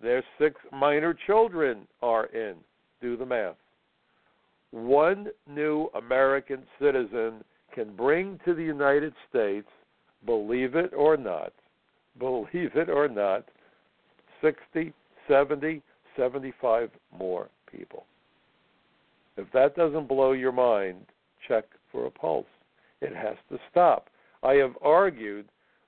[0.00, 2.54] their six minor children are in.
[3.00, 3.56] Do the math
[4.76, 7.42] one new American citizen
[7.74, 9.68] can bring to the United States,
[10.24, 11.52] believe it or not,
[12.18, 13.44] believe it or not,
[14.42, 14.92] 60,
[15.28, 15.82] 70,
[16.16, 18.04] 75 more people.
[19.36, 20.98] If that doesn't blow your mind,
[21.46, 22.46] check for a pulse.
[23.00, 24.08] It has to stop.
[24.46, 25.46] I have argued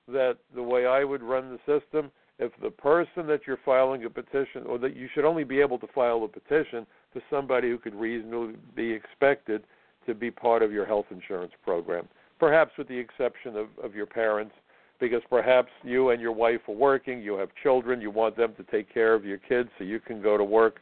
[0.09, 4.11] that the way I would run the system, if the person that you're filing a
[4.11, 7.79] petition, or that you should only be able to file a petition to somebody who
[7.79, 9.63] could reasonably be expected
[10.07, 12.09] to be part of your health insurance program.
[12.41, 14.55] Perhaps with the exception of, of your parents,
[14.99, 18.65] because perhaps you and your wife are working, you have children, you want them to
[18.65, 20.81] take care of your kids so you can go to work.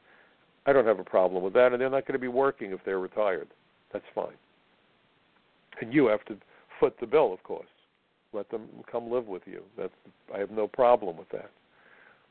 [0.64, 2.80] I don't have a problem with that, and they're not going to be working if
[2.84, 3.48] they're retired.
[3.92, 4.34] That's fine.
[5.80, 6.36] And you have to
[6.80, 7.68] foot the bill, of course.
[8.32, 9.62] Let them come live with you.
[9.78, 9.92] That's
[10.34, 11.50] I have no problem with that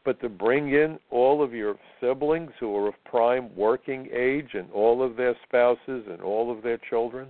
[0.06, 4.72] but to bring in all of your siblings who are of prime working age and
[4.72, 7.28] all of their spouses and all of their children,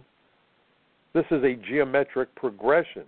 [1.13, 3.05] this is a geometric progression.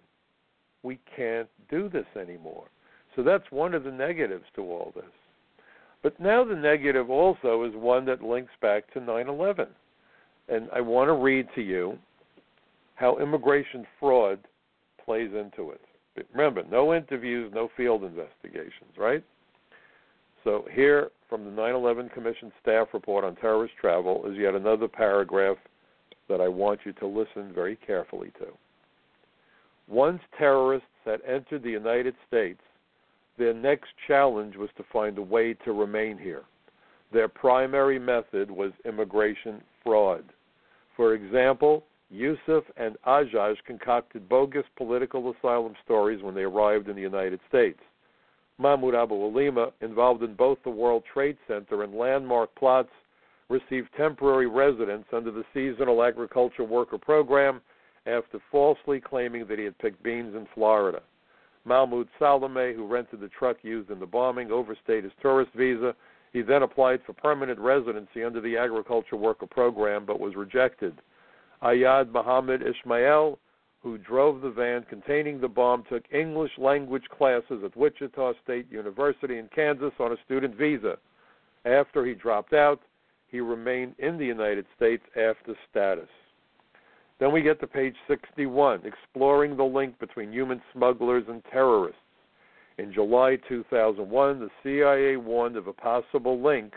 [0.84, 2.68] We can't do this anymore.
[3.16, 5.04] So that's one of the negatives to all this.
[6.02, 9.68] But now the negative also is one that links back to 9 11.
[10.48, 11.98] And I want to read to you
[12.98, 14.40] how immigration fraud
[15.04, 15.82] plays into it.
[16.34, 19.24] Remember, no interviews, no field investigations, right?
[20.44, 25.58] So here from the 9/11 Commission staff report on terrorist travel is yet another paragraph
[26.28, 28.48] that I want you to listen very carefully to.
[29.88, 32.62] Once terrorists had entered the United States,
[33.38, 36.44] their next challenge was to find a way to remain here.
[37.12, 40.26] Their primary method was immigration fraud.
[40.96, 47.02] For example, Yousef and Ajaj concocted bogus political asylum stories when they arrived in the
[47.02, 47.80] United States.
[48.58, 52.90] Mahmoud Abouhalima, involved in both the World Trade Center and landmark plots,
[53.50, 57.62] received temporary residence under the Seasonal Agriculture Worker Program
[58.06, 61.02] after falsely claiming that he had picked beans in Florida.
[61.66, 65.94] Mahmoud Salameh, who rented the truck used in the bombing, overstayed his tourist visa.
[66.32, 70.98] He then applied for permanent residency under the Agriculture Worker Program but was rejected.
[71.62, 73.40] Ayad Mohammed Ismail
[73.88, 79.38] who drove the van containing the bomb took English language classes at Wichita State University
[79.38, 80.98] in Kansas on a student visa.
[81.66, 82.82] After he dropped out,
[83.30, 86.10] he remained in the United States after status.
[87.20, 92.02] Then we get to page 61, exploring the link between human smugglers and terrorists.
[92.78, 96.74] In July 2001, the CIA warned of a possible link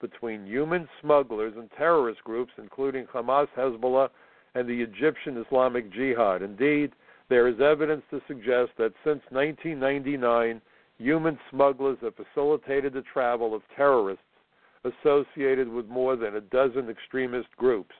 [0.00, 4.08] between human smugglers and terrorist groups, including Hamas, Hezbollah,
[4.54, 6.42] and the Egyptian Islamic Jihad.
[6.42, 6.92] Indeed,
[7.28, 10.60] there is evidence to suggest that since 1999,
[10.98, 14.22] human smugglers have facilitated the travel of terrorists
[14.84, 17.94] associated with more than a dozen extremist groups.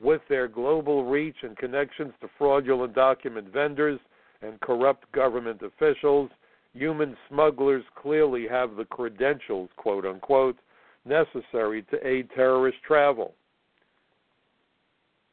[0.00, 4.00] With their global reach and connections to fraudulent document vendors
[4.42, 6.30] and corrupt government officials,
[6.74, 10.58] human smugglers clearly have the credentials, quote unquote,
[11.06, 13.34] necessary to aid terrorist travel.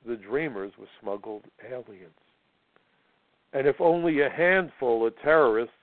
[0.05, 2.11] The dreamers were smuggled aliens.
[3.53, 5.73] And if only a handful of terrorists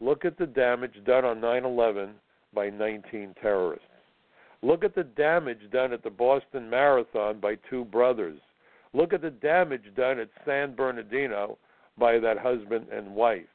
[0.00, 2.14] look at the damage done on 9 11
[2.54, 3.84] by 19 terrorists.
[4.62, 8.40] Look at the damage done at the Boston Marathon by two brothers.
[8.92, 11.58] Look at the damage done at San Bernardino
[11.96, 13.46] by that husband and wife.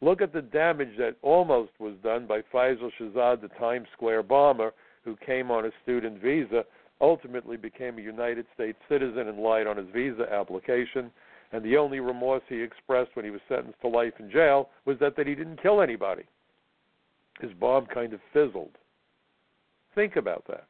[0.00, 4.72] Look at the damage that almost was done by Faisal Shahzad, the Times Square bomber,
[5.04, 6.64] who came on a student visa,
[7.04, 11.10] ultimately became a United States citizen and lied on his visa application.
[11.52, 14.96] And the only remorse he expressed when he was sentenced to life in jail was
[15.00, 16.24] that, that he didn't kill anybody.
[17.40, 18.76] His bomb kind of fizzled.
[19.94, 20.66] Think about that.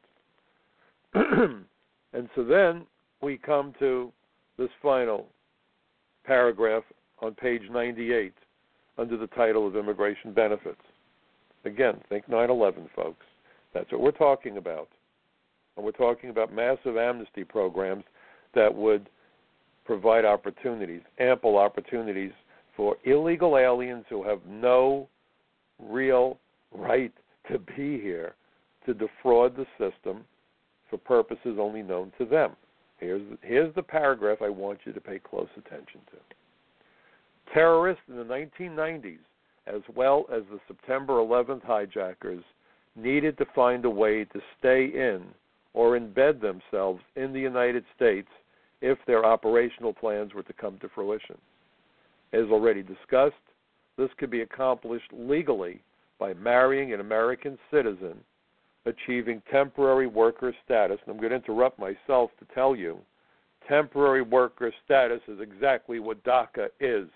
[2.13, 2.85] and so then
[3.21, 4.11] we come to
[4.57, 5.27] this final
[6.25, 6.83] paragraph
[7.19, 8.33] on page 98
[8.97, 10.81] under the title of Immigration Benefits.
[11.63, 13.25] Again, think 9 11, folks.
[13.73, 14.89] That's what we're talking about.
[15.75, 18.03] And we're talking about massive amnesty programs
[18.53, 19.09] that would
[19.85, 22.31] provide opportunities, ample opportunities
[22.75, 25.07] for illegal aliens who have no
[25.79, 26.37] real
[26.71, 27.13] right
[27.51, 28.35] to be here
[28.85, 30.25] to defraud the system
[30.89, 32.51] for purposes only known to them.
[32.97, 37.53] Here's, here's the paragraph I want you to pay close attention to.
[37.53, 39.17] Terrorists in the 1990s,
[39.67, 42.43] as well as the September 11th hijackers,
[42.95, 45.25] needed to find a way to stay in
[45.75, 48.29] or embed themselves in the United States
[48.81, 51.37] if their operational plans were to come to fruition.
[52.33, 53.35] As already discussed,
[53.97, 55.81] this could be accomplished legally
[56.17, 58.15] by marrying an American citizen
[58.85, 60.97] achieving temporary worker status.
[61.05, 62.97] And I'm going to interrupt myself to tell you
[63.67, 67.07] temporary worker status is exactly what DACA is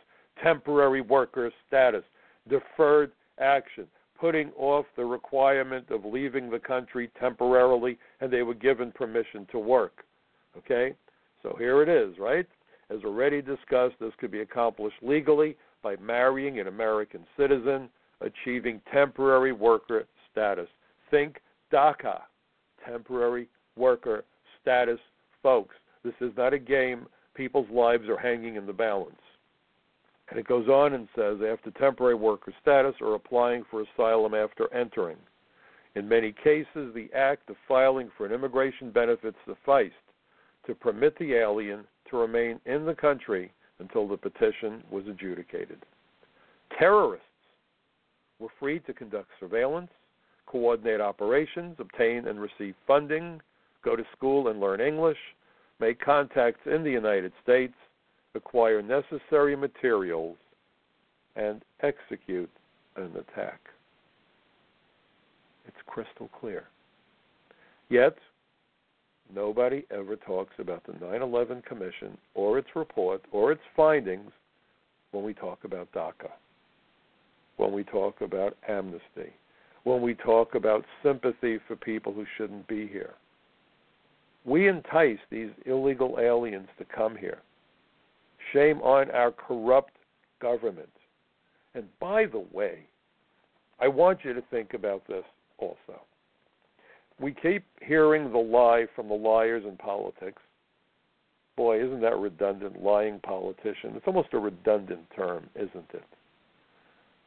[0.43, 2.03] temporary worker status,
[2.49, 3.85] deferred action,
[4.19, 9.59] putting off the requirement of leaving the country temporarily, and they were given permission to
[9.59, 10.03] work.
[10.57, 10.93] Okay?
[11.41, 12.47] So here it is, right?
[12.89, 17.89] As already discussed, this could be accomplished legally by marrying an American citizen,
[18.21, 20.67] achieving temporary worker status.
[21.11, 21.39] Think
[21.71, 22.21] DACA,
[22.85, 23.47] temporary
[23.77, 24.25] worker
[24.61, 24.99] status,
[25.41, 25.75] folks.
[26.03, 27.05] This is not a game.
[27.35, 29.15] People's lives are hanging in the balance.
[30.29, 34.71] And it goes on and says after temporary worker status or applying for asylum after
[34.73, 35.17] entering.
[35.95, 39.95] In many cases, the act of filing for an immigration benefit sufficed
[40.67, 45.83] to permit the alien to remain in the country until the petition was adjudicated.
[46.77, 47.25] Terrorists
[48.39, 49.89] were free to conduct surveillance,
[50.45, 53.41] coordinate operations, obtain and receive funding,
[53.83, 55.17] go to school and learn English,
[55.79, 57.73] make contacts in the United States,
[58.35, 60.37] acquire necessary materials,
[61.35, 62.49] and execute
[62.95, 63.59] an attack.
[65.67, 66.65] It's crystal clear.
[67.89, 68.15] Yet,
[69.33, 74.31] nobody ever talks about the 9 11 Commission or its report or its findings
[75.11, 76.29] when we talk about DACA,
[77.57, 79.33] when we talk about amnesty,
[79.83, 83.13] when we talk about sympathy for people who shouldn't be here.
[84.45, 87.39] We entice these illegal aliens to come here.
[88.53, 89.93] Shame on our corrupt
[90.41, 90.89] government.
[91.75, 92.79] And by the way,
[93.79, 95.23] I want you to think about this
[95.57, 96.01] also.
[97.19, 100.41] We keep hearing the lie from the liars in politics.
[101.57, 103.93] Boy, isn't that redundant, lying politician?
[103.95, 106.03] It's almost a redundant term, isn't it?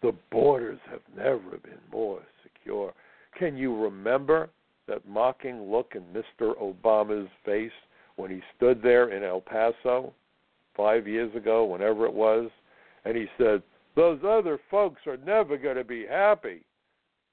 [0.00, 2.92] The borders have never been more secure.
[3.38, 4.48] Can you remember
[4.88, 6.54] that mocking look in Mr.
[6.60, 7.70] Obama's face
[8.16, 10.12] when he stood there in El Paso
[10.76, 12.50] five years ago, whenever it was,
[13.04, 13.62] and he said,
[13.96, 16.62] Those other folks are never going to be happy.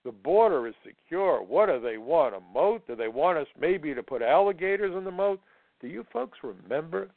[0.05, 1.43] The border is secure.
[1.43, 2.35] What do they want?
[2.35, 2.87] A moat?
[2.87, 5.41] Do they want us maybe to put alligators in the moat?
[5.81, 7.09] Do you folks remember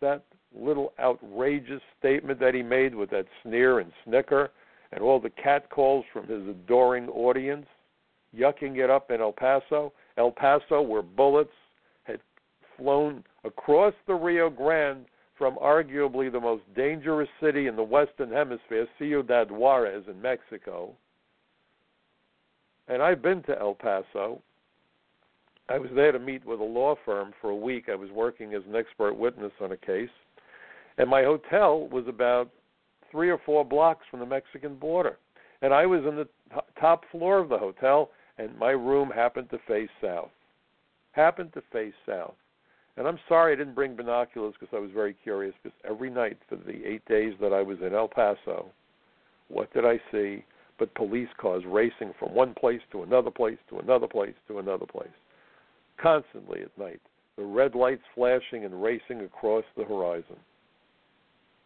[0.00, 4.50] that little outrageous statement that he made with that sneer and snicker
[4.92, 7.66] and all the catcalls from his adoring audience,
[8.36, 9.92] yucking it up in El Paso?
[10.16, 11.50] El Paso, where bullets
[12.04, 12.20] had
[12.76, 15.06] flown across the Rio Grande
[15.38, 20.92] from arguably the most dangerous city in the Western Hemisphere, Ciudad Juarez in Mexico.
[22.88, 24.42] And I've been to El Paso.
[25.70, 27.88] I was there to meet with a law firm for a week.
[27.90, 30.10] I was working as an expert witness on a case.
[30.96, 32.50] And my hotel was about
[33.10, 35.18] three or four blocks from the Mexican border.
[35.62, 36.28] And I was in the
[36.80, 40.30] top floor of the hotel, and my room happened to face south.
[41.12, 42.34] Happened to face south.
[42.98, 45.54] And I'm sorry I didn't bring binoculars because I was very curious.
[45.62, 48.66] Because every night for the eight days that I was in El Paso,
[49.48, 50.44] what did I see
[50.78, 54.86] but police cars racing from one place to another place to another place to another
[54.86, 55.08] place,
[56.00, 57.00] constantly at night.
[57.36, 60.36] The red lights flashing and racing across the horizon,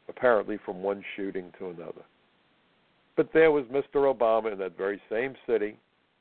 [0.09, 2.03] apparently from one shooting to another.
[3.16, 4.12] But there was Mr.
[4.12, 5.76] Obama in that very same city,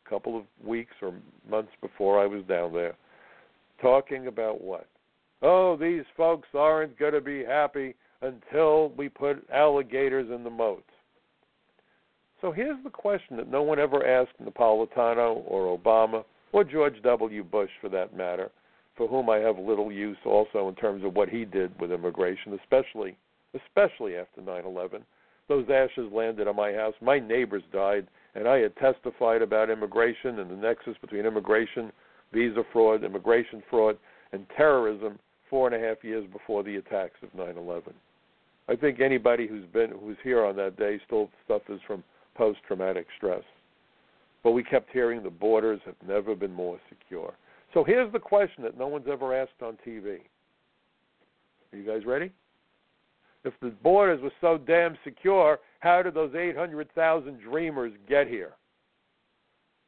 [0.05, 1.13] a couple of weeks or
[1.49, 2.95] months before I was down there,
[3.81, 4.87] talking about what?
[5.41, 10.83] Oh, these folks aren't going to be happy until we put alligators in the moat.
[12.41, 17.43] So here's the question that no one ever asked Napolitano or Obama or George W.
[17.43, 18.51] Bush for that matter,
[18.95, 22.57] for whom I have little use also in terms of what he did with immigration,
[22.61, 23.15] especially
[23.53, 25.03] especially after 9/11.
[25.47, 26.93] Those ashes landed on my house.
[27.01, 31.91] My neighbors died, and I had testified about immigration and the nexus between immigration,
[32.31, 33.97] visa fraud, immigration fraud,
[34.31, 35.19] and terrorism
[35.51, 37.93] four and a half years before the attacks of 9/11.
[38.67, 43.43] I think anybody who's been who's here on that day still suffers from post-traumatic stress.
[44.43, 47.33] But we kept hearing the borders have never been more secure.
[47.73, 50.21] So here's the question that no one's ever asked on TV.
[51.71, 52.31] Are you guys ready?
[53.43, 58.53] If the borders were so damn secure, how did those 800,000 dreamers get here?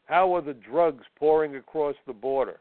[0.06, 2.60] How are the drugs pouring across the border?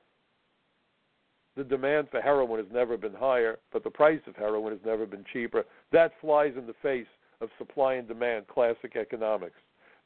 [1.56, 5.06] The demand for heroin has never been higher, but the price of heroin has never
[5.06, 5.64] been cheaper.
[5.92, 7.06] That flies in the face
[7.40, 9.56] of supply and demand, classic economics.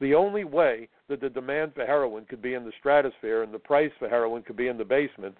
[0.00, 3.58] The only way that the demand for heroin could be in the stratosphere and the
[3.58, 5.36] price for heroin could be in the basement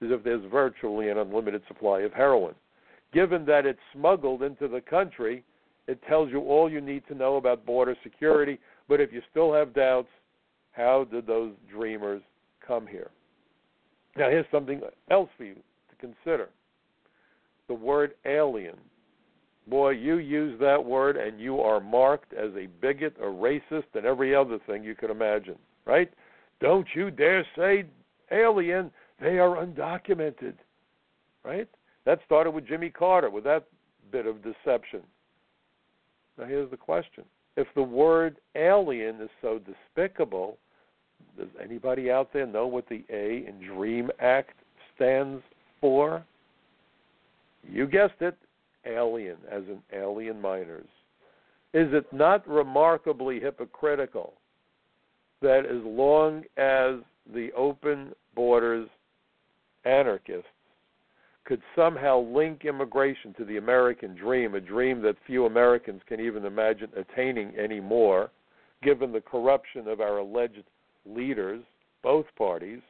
[0.00, 2.54] is if there's virtually an unlimited supply of heroin.
[3.12, 5.44] Given that it's smuggled into the country,
[5.86, 8.58] it tells you all you need to know about border security.
[8.88, 10.08] But if you still have doubts,
[10.72, 12.22] how did those dreamers
[12.66, 13.10] come here?
[14.16, 16.48] Now, here's something else for you to consider
[17.68, 18.76] the word alien.
[19.66, 24.06] Boy, you use that word and you are marked as a bigot, a racist, and
[24.06, 26.10] every other thing you could imagine, right?
[26.60, 27.84] Don't you dare say
[28.30, 28.90] alien.
[29.20, 30.54] They are undocumented,
[31.44, 31.68] right?
[32.04, 33.64] That started with Jimmy Carter, with that
[34.12, 35.00] bit of deception.
[36.38, 37.24] Now, here's the question
[37.56, 40.58] if the word alien is so despicable,
[41.36, 44.54] does anybody out there know what the A in DREAM Act
[44.94, 45.42] stands
[45.80, 46.24] for?
[47.68, 48.36] You guessed it,
[48.86, 50.88] alien, as in alien minors.
[51.74, 54.34] Is it not remarkably hypocritical
[55.42, 57.00] that as long as
[57.34, 58.88] the open borders
[59.84, 60.46] anarchists
[61.44, 66.44] could somehow link immigration to the American dream, a dream that few Americans can even
[66.44, 68.30] imagine attaining anymore,
[68.82, 70.64] given the corruption of our alleged
[71.08, 71.62] leaders,
[72.02, 72.80] both parties,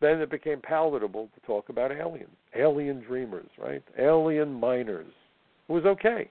[0.00, 3.82] then it became palatable to talk about aliens, alien dreamers, right?
[3.98, 5.12] Alien minors.
[5.68, 6.28] It was okay.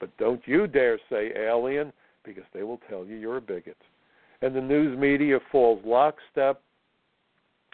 [0.00, 1.92] But don't you dare say alien
[2.24, 3.76] because they will tell you you're a bigot.
[4.42, 6.60] And the news media falls lockstep.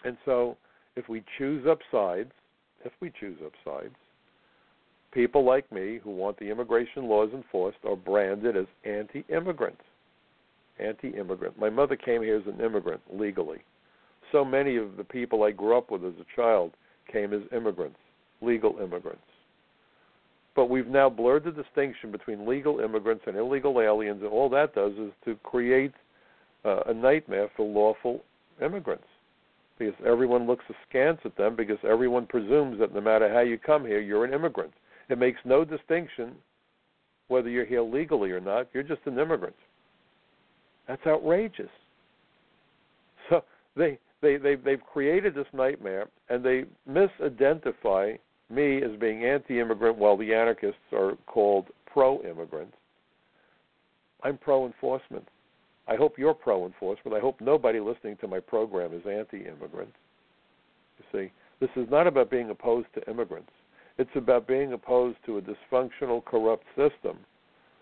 [0.03, 0.57] And so
[0.95, 2.31] if we choose up sides,
[2.83, 3.95] if we choose up sides,
[5.11, 9.81] people like me who want the immigration laws enforced are branded as anti immigrants
[10.79, 11.57] anti-immigrant.
[11.59, 13.59] My mother came here as an immigrant legally.
[14.31, 16.73] So many of the people I grew up with as a child
[17.11, 17.97] came as immigrants,
[18.41, 19.21] legal immigrants.
[20.55, 24.73] But we've now blurred the distinction between legal immigrants and illegal aliens, and all that
[24.73, 25.93] does is to create
[26.63, 28.21] uh, a nightmare for lawful
[28.61, 29.03] immigrants.
[29.77, 33.85] Because everyone looks askance at them because everyone presumes that no matter how you come
[33.85, 34.71] here, you're an immigrant.
[35.09, 36.31] It makes no distinction
[37.27, 39.55] whether you're here legally or not, you're just an immigrant.
[40.87, 41.69] That's outrageous.
[43.29, 43.43] So
[43.75, 48.17] they they they they've created this nightmare and they misidentify
[48.49, 52.73] me as being anti-immigrant while the anarchists are called pro-immigrant.
[54.23, 55.27] I'm pro-enforcement.
[55.87, 57.15] I hope you're pro-enforcement.
[57.15, 59.93] I hope nobody listening to my program is anti-immigrant.
[60.99, 63.51] You see, This is not about being opposed to immigrants.
[63.97, 67.17] It's about being opposed to a dysfunctional, corrupt system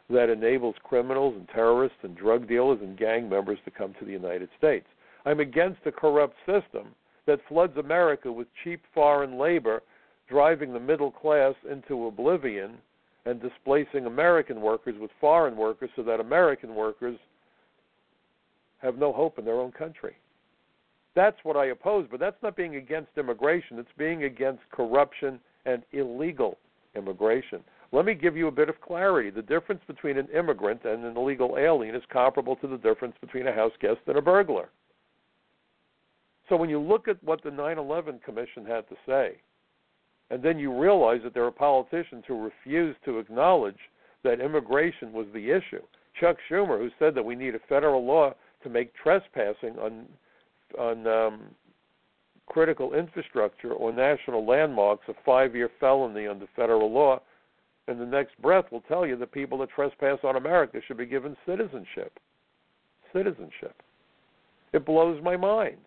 [0.10, 4.12] that enables criminals and terrorists and drug dealers and gang members to come to the
[4.12, 4.86] United States.
[5.26, 6.88] I'm against a corrupt system
[7.26, 9.82] that floods America with cheap foreign labor,
[10.28, 12.78] driving the middle class into oblivion
[13.26, 17.18] and displacing American workers with foreign workers so that American workers
[18.82, 20.16] have no hope in their own country.
[21.16, 25.84] That's what I oppose, but that's not being against immigration, it's being against corruption and
[25.94, 26.58] illegal
[26.96, 27.64] immigration.
[27.94, 29.30] Let me give you a bit of clarity.
[29.30, 33.46] The difference between an immigrant and an illegal alien is comparable to the difference between
[33.46, 34.70] a house guest and a burglar.
[36.50, 39.38] So when you look at what the 9 11 Commission had to say,
[40.32, 43.78] and then you realize that there are politicians who refuse to acknowledge
[44.24, 45.84] that immigration was the issue.
[46.20, 48.34] Chuck Schumer, who said that we need a federal law
[48.64, 50.08] to make trespassing on
[50.80, 51.42] on um,
[52.48, 57.22] critical infrastructure or national landmarks a five-year felony under federal law,
[57.88, 61.06] in the next breath will tell you that people that trespass on America should be
[61.06, 62.18] given citizenship.
[63.14, 63.76] Citizenship.
[64.72, 65.78] It blows my mind.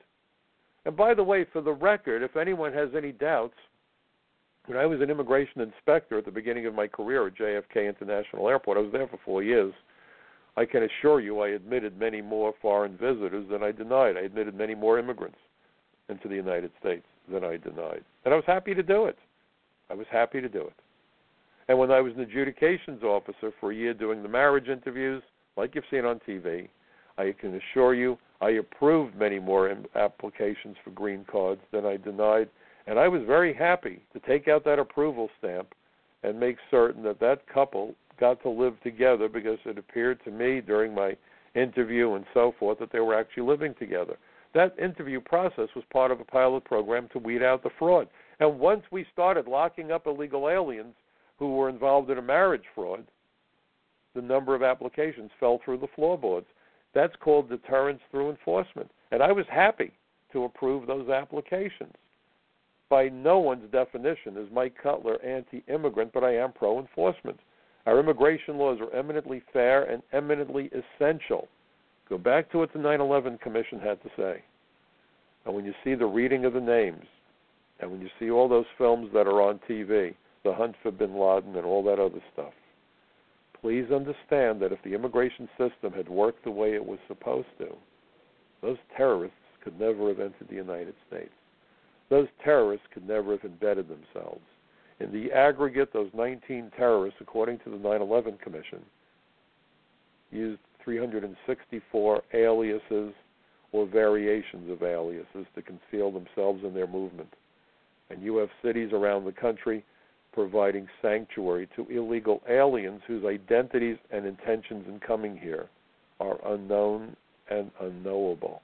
[0.84, 3.54] And by the way, for the record, if anyone has any doubts,
[4.66, 8.48] when I was an immigration inspector at the beginning of my career at JFK International
[8.48, 9.72] Airport, I was there for four years.
[10.56, 14.16] I can assure you I admitted many more foreign visitors than I denied.
[14.16, 15.38] I admitted many more immigrants
[16.08, 18.04] into the United States than I denied.
[18.24, 19.18] And I was happy to do it.
[19.90, 20.74] I was happy to do it.
[21.68, 25.22] And when I was an adjudications officer for a year doing the marriage interviews,
[25.56, 26.68] like you've seen on TV,
[27.18, 32.48] I can assure you I approved many more applications for green cards than I denied.
[32.86, 35.74] And I was very happy to take out that approval stamp
[36.22, 40.60] and make certain that that couple got to live together because it appeared to me
[40.60, 41.16] during my
[41.54, 44.18] interview and so forth that they were actually living together.
[44.54, 48.08] That interview process was part of a pilot program to weed out the fraud.
[48.40, 50.94] And once we started locking up illegal aliens
[51.38, 53.06] who were involved in a marriage fraud,
[54.14, 56.46] the number of applications fell through the floorboards.
[56.94, 58.90] That's called deterrence through enforcement.
[59.10, 59.92] And I was happy
[60.32, 61.92] to approve those applications.
[62.88, 67.38] By no one's definition is Mike Cutler anti immigrant, but I am pro enforcement.
[67.84, 71.48] Our immigration laws are eminently fair and eminently essential.
[72.08, 74.42] Go back to what the 9 11 Commission had to say.
[75.44, 77.04] And when you see the reading of the names,
[77.80, 80.14] and when you see all those films that are on TV,
[80.46, 82.52] the hunt for bin Laden and all that other stuff,
[83.60, 87.74] please understand that if the immigration system had worked the way it was supposed to,
[88.62, 91.32] those terrorists could never have entered the United States.
[92.10, 94.44] Those terrorists could never have embedded themselves.
[95.00, 98.80] In the aggregate, those 19 terrorists, according to the 9 11 Commission,
[100.30, 103.12] used 364 aliases
[103.72, 107.32] or variations of aliases to conceal themselves and their movement.
[108.10, 109.84] And you have cities around the country
[110.36, 115.66] providing sanctuary to illegal aliens whose identities and intentions in coming here
[116.20, 117.16] are unknown
[117.48, 118.60] and unknowable,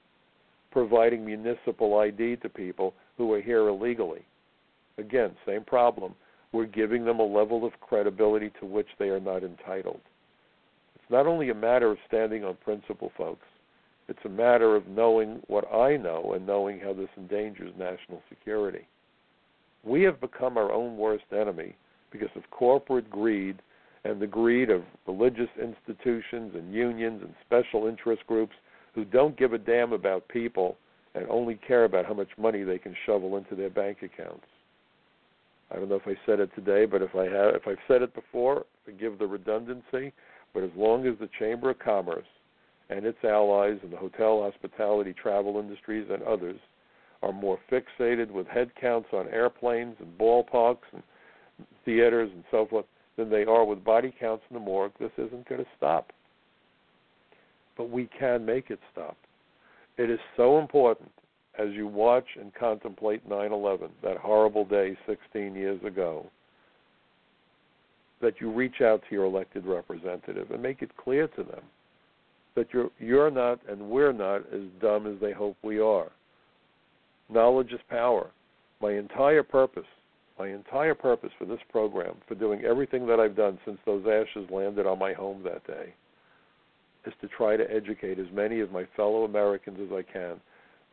[0.71, 4.23] providing municipal ID to people who are here illegally.
[4.99, 6.13] Again, same problem
[6.51, 9.99] we're giving them a level of credibility to which they are not entitled.
[10.93, 13.47] It's not only a matter of standing on principle, folks.
[14.07, 18.85] It's a matter of knowing what I know and knowing how this endangers national security.
[19.83, 21.75] We have become our own worst enemy
[22.11, 23.61] because of corporate greed
[24.05, 28.53] and the greed of religious institutions and unions and special interest groups
[28.95, 30.77] who don't give a damn about people
[31.15, 34.45] and only care about how much money they can shovel into their bank accounts.
[35.71, 38.01] I don't know if I said it today, but if I have, if I've said
[38.01, 40.13] it before, forgive the redundancy.
[40.53, 42.27] But as long as the Chamber of Commerce
[42.89, 46.59] and its allies in the hotel, hospitality, travel industries, and others
[47.23, 51.01] are more fixated with head counts on airplanes and ballparks and
[51.85, 52.85] theaters and so forth
[53.17, 56.11] than they are with body counts in the morgue, this isn't going to stop.
[57.77, 59.17] But we can make it stop.
[59.97, 61.11] It is so important
[61.59, 66.25] as you watch and contemplate 9 11, that horrible day 16 years ago,
[68.21, 71.61] that you reach out to your elected representative and make it clear to them
[72.55, 76.11] that you're, you're not and we're not as dumb as they hope we are.
[77.29, 78.31] Knowledge is power.
[78.81, 79.87] My entire purpose,
[80.37, 84.49] my entire purpose for this program, for doing everything that I've done since those ashes
[84.49, 85.93] landed on my home that day,
[87.05, 90.39] is to try to educate as many of my fellow Americans as I can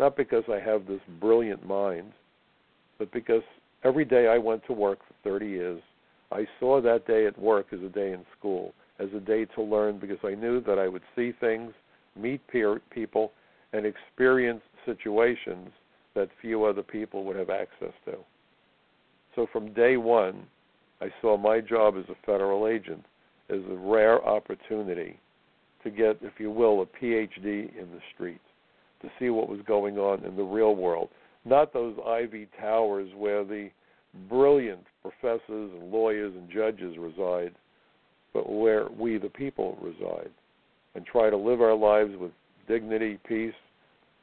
[0.00, 2.12] not because I have this brilliant mind,
[2.98, 3.42] but because
[3.84, 5.82] every day I went to work for 30 years,
[6.32, 9.62] I saw that day at work as a day in school, as a day to
[9.62, 11.72] learn because I knew that I would see things,
[12.16, 13.32] meet peer people,
[13.74, 15.68] and experience situations
[16.14, 18.16] that few other people would have access to.
[19.34, 20.46] So from day one,
[21.00, 23.04] I saw my job as a federal agent
[23.48, 25.18] as a rare opportunity
[25.82, 28.44] to get, if you will, a PhD in the streets,
[29.02, 31.08] to see what was going on in the real world.
[31.44, 33.70] Not those ivy towers where the
[34.28, 37.54] brilliant professors and lawyers and judges reside,
[38.34, 40.30] but where we, the people, reside,
[40.94, 42.32] and try to live our lives with
[42.68, 43.54] dignity, peace,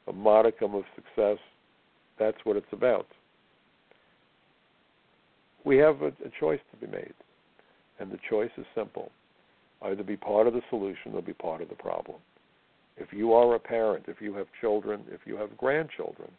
[0.07, 1.37] a modicum of success.
[2.19, 3.07] That's what it's about.
[5.63, 7.13] We have a, a choice to be made,
[7.99, 9.11] and the choice is simple
[9.83, 12.17] either be part of the solution or be part of the problem.
[12.97, 16.31] If you are a parent, if you have children, if you have grandchildren,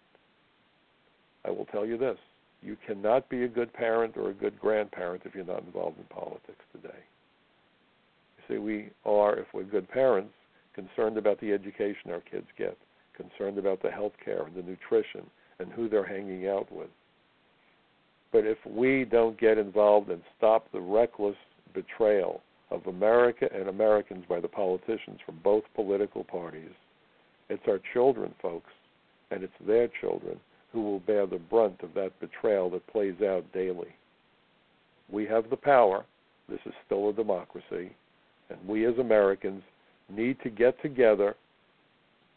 [1.44, 2.18] I will tell you this
[2.62, 6.04] you cannot be a good parent or a good grandparent if you're not involved in
[6.04, 6.98] politics today.
[8.38, 10.34] You see, we are, if we're good parents,
[10.74, 12.76] concerned about the education our kids get,
[13.16, 15.22] concerned about the health care and the nutrition
[15.58, 16.88] and who they're hanging out with.
[18.32, 21.36] But if we don't get involved and stop the reckless
[21.74, 26.70] betrayal of America and Americans by the politicians from both political parties,
[27.48, 28.70] it's our children, folks,
[29.30, 30.38] and it's their children
[30.72, 33.88] who will bear the brunt of that betrayal that plays out daily.
[35.10, 36.04] We have the power.
[36.48, 37.90] This is still a democracy.
[38.50, 39.62] And we as Americans
[40.10, 41.36] need to get together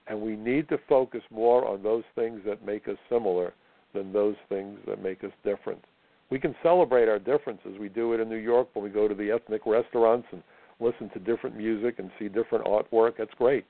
[0.08, 3.54] and we need to focus more on those things that make us similar
[3.94, 5.84] than those things that make us different.
[6.30, 7.78] We can celebrate our differences.
[7.80, 10.42] We do it in New York when we go to the ethnic restaurants and
[10.80, 13.18] listen to different music and see different artwork.
[13.18, 13.66] That's great.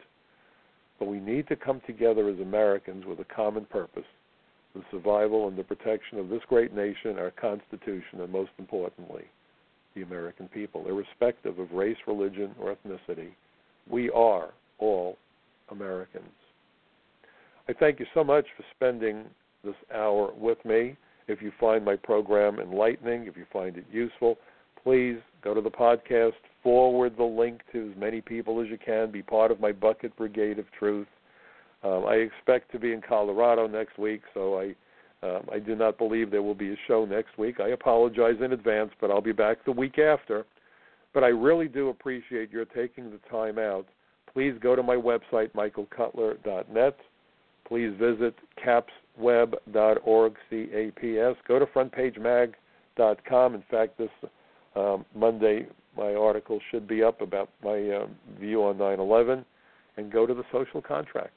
[0.99, 4.05] But we need to come together as Americans with a common purpose
[4.73, 9.23] the survival and the protection of this great nation, our Constitution, and most importantly,
[9.95, 13.31] the American people, irrespective of race, religion, or ethnicity.
[13.89, 15.17] We are all
[15.71, 16.25] Americans.
[17.67, 19.25] I thank you so much for spending
[19.63, 20.97] this hour with me.
[21.27, 24.37] If you find my program enlightening, if you find it useful,
[24.83, 29.11] please go to the podcast, forward the link to as many people as you can,
[29.11, 31.07] be part of my bucket brigade of truth.
[31.83, 34.75] Um, I expect to be in Colorado next week, so I
[35.23, 37.59] um, I do not believe there will be a show next week.
[37.59, 40.45] I apologize in advance, but I'll be back the week after.
[41.13, 43.85] But I really do appreciate your taking the time out.
[44.33, 46.97] Please go to my website, michaelcutler.net.
[47.67, 51.35] Please visit capsweb.org, C-A-P-S.
[51.47, 53.55] Go to frontpagemag.com.
[53.55, 54.09] In fact, this
[54.75, 55.67] um, Monday,
[55.97, 59.43] my article should be up about my um, view on 9/11,
[59.97, 61.33] and go to the social contract.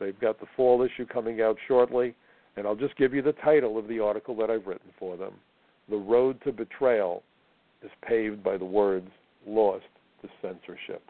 [0.00, 2.14] They've got the fall issue coming out shortly,
[2.56, 5.34] and I'll just give you the title of the article that I've written for them.
[5.88, 7.22] The road to betrayal
[7.82, 9.08] is paved by the words
[9.46, 9.84] lost
[10.22, 11.02] to censorship.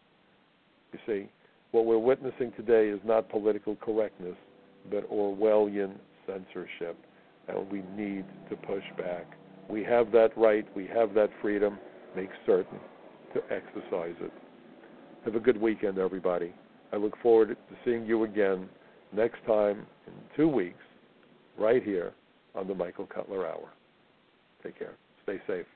[0.95, 1.29] You see,
[1.73, 4.37] what we're witnessing today is not political correctness,
[4.93, 6.97] but Orwellian censorship,
[7.49, 9.27] and we need to push back.
[9.69, 11.79] We have that right, we have that freedom.
[12.15, 12.79] Make certain
[13.35, 14.33] to exercise it.
[15.25, 16.55] Have a good weekend, everybody.
[16.93, 18.69] I look forward to seeing you again
[19.13, 20.79] next time in two weeks,
[21.59, 22.13] right here
[22.55, 23.73] on the Michael Cutler Hour.
[24.63, 24.95] Take care.
[25.25, 25.67] Stay safe.